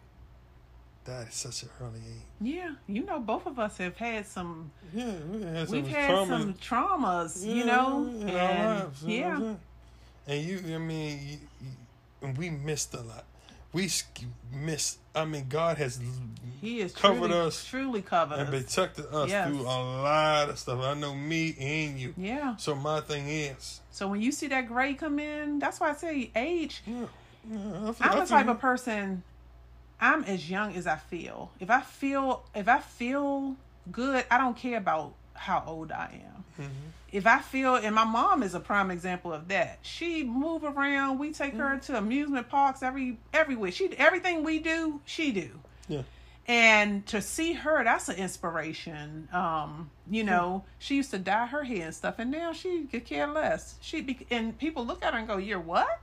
died 1.05 1.27
at 1.27 1.33
such 1.33 1.63
an 1.63 1.69
early 1.81 1.99
age. 1.99 2.23
Yeah, 2.41 2.71
you 2.87 3.03
know, 3.03 3.19
both 3.19 3.45
of 3.45 3.59
us 3.59 3.77
have 3.77 3.97
had 3.97 4.25
some. 4.25 4.71
Yeah, 4.93 5.11
we 5.31 5.41
had 5.43 5.67
some 5.67 5.75
We've 5.75 5.87
had 5.87 6.09
trauma. 6.09 6.39
some 6.39 6.53
traumas, 6.55 7.45
you 7.45 7.65
know, 7.65 8.05
and 8.05 8.33
lives. 8.33 9.03
you 9.03 9.21
know 9.21 9.27
yeah, 9.27 9.37
saying? 9.37 9.59
And 10.27 10.41
you, 10.69 10.75
I 10.75 10.77
mean, 10.77 11.39
you, 12.21 12.33
we 12.37 12.49
missed 12.49 12.93
a 12.93 13.01
lot. 13.01 13.25
We 13.71 13.89
missed. 14.51 14.97
I 15.13 15.25
mean, 15.25 15.45
God 15.49 15.77
has 15.77 15.99
he 16.61 16.79
has 16.79 16.93
covered 16.93 17.27
truly, 17.29 17.33
us 17.47 17.65
truly 17.65 18.01
covered 18.01 18.39
and 18.39 18.53
us. 18.53 18.63
protected 18.63 19.05
us 19.13 19.29
Yes. 19.29 19.47
through 19.47 19.61
a 19.61 19.63
lot 20.01 20.49
of 20.49 20.57
stuff. 20.57 20.79
I 20.81 20.93
know 20.95 21.13
me 21.13 21.55
and 21.59 21.99
you. 21.99 22.13
Yeah. 22.17 22.55
So 22.55 22.73
my 22.73 23.01
thing 23.01 23.27
is, 23.27 23.81
So 23.91 24.07
when 24.07 24.21
you 24.21 24.31
see 24.31 24.47
that 24.47 24.67
gray 24.67 24.93
come 24.95 25.19
in, 25.19 25.59
that's 25.59 25.79
why 25.79 25.89
I 25.91 25.93
say 25.93 26.31
age. 26.35 26.81
yeah, 26.87 27.01
yeah 27.01 27.05
I'm 27.52 27.95
I 28.02 28.19
the 28.19 28.25
type 28.25 28.47
of 28.47 28.60
person. 28.60 29.23
I'm 30.02 30.23
as 30.23 30.49
young 30.49 30.75
as 30.75 30.88
I 30.88 30.95
feel. 30.95 31.52
If 31.60 31.69
I 31.69 31.82
feel 31.82 32.43
if 32.56 32.67
I 32.67 32.80
feel 32.80 33.56
good, 33.91 34.25
I 34.32 34.38
don't 34.38 34.56
care 34.56 34.78
about 34.78 35.13
how 35.34 35.63
old 35.65 35.91
I 35.91 36.21
am. 36.25 36.65
Mhm. 36.65 36.69
If 37.12 37.25
I 37.25 37.39
feel, 37.39 37.75
and 37.75 37.95
my 37.95 38.04
mom 38.04 38.43
is 38.43 38.54
a 38.54 38.60
prime 38.60 38.91
example 38.91 39.34
of 39.34 39.47
that. 39.47 39.80
She 39.82 40.23
move 40.23 40.63
around. 40.63 41.17
We 41.17 41.32
take 41.34 41.56
her 41.56 41.71
Mm-hmm. 41.75 41.93
to 41.93 41.97
amusement 41.97 42.49
parks 42.49 42.84
every 42.84 43.17
everywhere. 43.34 43.71
She 43.71 43.89
everything 43.97 44.43
we 44.43 44.60
do, 44.60 45.02
she 45.06 45.32
do. 45.32 45.60
Yeah. 45.88 46.04
And 46.47 47.06
to 47.08 47.21
see 47.21 47.54
her, 47.54 47.84
that's 47.84 48.10
an 48.10 48.15
inspiration. 48.17 49.28
Um, 49.32 49.91
you 50.10 50.23
know, 50.23 50.63
she 50.80 50.95
used 50.95 51.12
to 51.12 51.19
dye 51.19 51.45
her 51.47 51.63
hair 51.63 51.86
and 51.86 51.95
stuff, 51.95 52.15
and 52.19 52.32
now 52.32 52.54
she 52.54 52.86
could 52.86 53.06
care 53.06 53.28
less. 53.28 53.75
She 53.82 54.02
be, 54.02 54.25
and 54.32 54.58
people 54.58 54.86
look 54.86 55.04
at 55.06 55.13
her 55.13 55.19
and 55.19 55.28
go, 55.28 55.38
"You're 55.38 55.60
what? 55.60 55.99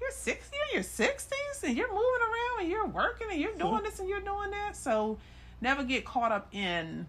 You're 0.00 0.10
sixty 0.10 0.56
or 0.56 0.74
you're 0.74 0.82
sixties, 0.82 1.62
and 1.64 1.76
you're 1.76 1.88
moving 1.88 2.02
around 2.02 2.60
and 2.62 2.68
you're 2.70 2.86
working 2.86 3.28
and 3.30 3.40
you're 3.40 3.54
doing 3.54 3.82
this 3.82 4.00
and 4.00 4.08
you're 4.08 4.20
doing 4.20 4.50
that." 4.50 4.76
So, 4.76 5.18
never 5.60 5.84
get 5.84 6.04
caught 6.04 6.32
up 6.32 6.48
in 6.52 7.06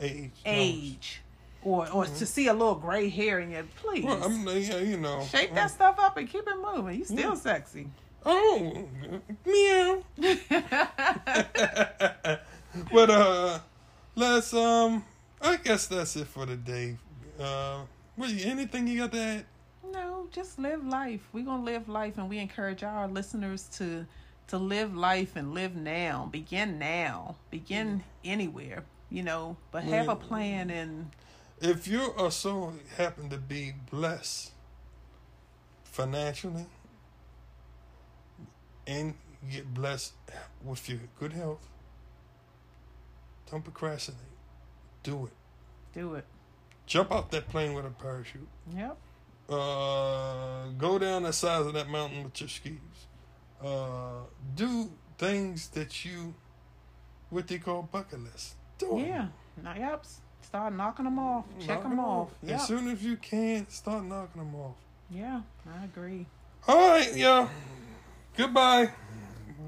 age. 0.00 0.32
no. 0.44 0.52
age 0.52 1.22
or 1.62 1.90
or 1.90 2.04
to 2.06 2.26
see 2.26 2.48
a 2.48 2.52
little 2.52 2.74
gray 2.74 3.08
hair 3.08 3.40
in 3.40 3.50
you. 3.50 3.66
Please 3.76 4.04
Well, 4.04 4.22
I'm, 4.22 4.46
yeah, 4.46 4.78
you 4.78 4.98
know. 4.98 5.24
shake 5.24 5.54
that 5.54 5.70
stuff 5.70 5.96
up 5.98 6.16
and 6.16 6.28
keep 6.28 6.46
it 6.46 6.56
moving. 6.60 6.98
You 6.98 7.04
still 7.04 7.30
Yeah. 7.30 7.34
sexy. 7.34 7.88
Oh, 8.24 8.88
meow. 9.44 10.02
but 12.92 13.10
uh, 13.10 13.58
let's 14.14 14.52
um. 14.52 15.04
I 15.40 15.56
guess 15.56 15.86
that's 15.86 16.16
it 16.16 16.26
for 16.26 16.46
today. 16.46 16.96
Uh, 17.38 17.82
what, 18.16 18.30
anything 18.30 18.86
you 18.88 18.98
got 18.98 19.12
to 19.12 19.20
add? 19.20 19.44
Know, 20.26 20.32
just 20.32 20.58
live 20.58 20.86
life. 20.86 21.28
We're 21.32 21.44
gonna 21.44 21.64
live 21.64 21.88
life, 21.88 22.18
and 22.18 22.28
we 22.28 22.38
encourage 22.38 22.82
our 22.82 23.08
listeners 23.08 23.68
to 23.76 24.06
to 24.48 24.58
live 24.58 24.96
life 24.96 25.36
and 25.36 25.54
live 25.54 25.74
now. 25.74 26.28
Begin 26.30 26.78
now. 26.78 27.36
Begin 27.50 27.88
mm-hmm. 27.88 28.00
anywhere. 28.24 28.84
You 29.10 29.22
know, 29.22 29.56
but 29.70 29.84
have 29.84 30.08
a 30.08 30.16
plan 30.16 30.70
and 30.70 31.10
If 31.60 31.86
you 31.86 32.12
are 32.18 32.30
so 32.30 32.72
happen 32.96 33.30
to 33.30 33.38
be 33.38 33.72
blessed 33.90 34.50
financially 35.84 36.66
and 38.86 39.14
get 39.50 39.72
blessed 39.72 40.12
with 40.64 40.88
your 40.88 40.98
good 41.20 41.32
health, 41.32 41.64
don't 43.50 43.62
procrastinate. 43.62 44.20
Do 45.04 45.26
it. 45.26 45.32
do 45.94 46.14
it. 46.14 46.24
Jump 46.86 47.12
off 47.12 47.30
that 47.30 47.48
plane 47.48 47.74
with 47.74 47.86
a 47.86 47.90
parachute. 47.90 48.48
Yep. 48.74 48.98
Uh, 49.48 50.66
go 50.78 50.98
down 50.98 51.22
the 51.22 51.32
sides 51.32 51.66
of 51.66 51.74
that 51.74 51.88
mountain 51.88 52.24
with 52.24 52.40
your 52.40 52.48
skis. 52.48 52.78
Uh, 53.64 54.22
do 54.54 54.90
things 55.18 55.68
that 55.68 56.04
you, 56.04 56.34
what 57.30 57.46
they 57.46 57.58
call 57.58 57.82
bucket 57.90 58.22
list. 58.22 58.54
Do. 58.78 59.02
Yeah. 59.06 59.28
Now, 59.62 59.74
yep. 59.76 60.04
Start 60.42 60.74
knocking 60.74 61.04
them 61.04 61.18
off. 61.18 61.44
Check 61.58 61.68
Knock 61.68 61.82
them 61.82 61.92
'em 61.92 62.00
off. 62.00 62.30
Yep. 62.42 62.54
As 62.60 62.66
soon 62.66 62.88
as 62.88 63.02
you 63.02 63.16
can, 63.16 63.68
start 63.68 64.04
knocking 64.04 64.42
them 64.42 64.54
off. 64.54 64.76
Yeah, 65.10 65.40
I 65.68 65.84
agree. 65.84 66.26
All 66.68 66.90
right, 66.90 67.14
y'all. 67.16 67.48
Goodbye. 68.36 68.90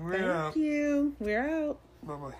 We're 0.01 0.13
Thank 0.13 0.25
out. 0.25 0.57
you. 0.57 1.17
We're 1.19 1.69
out. 1.69 1.79
Bye 2.03 2.15
bye. 2.15 2.35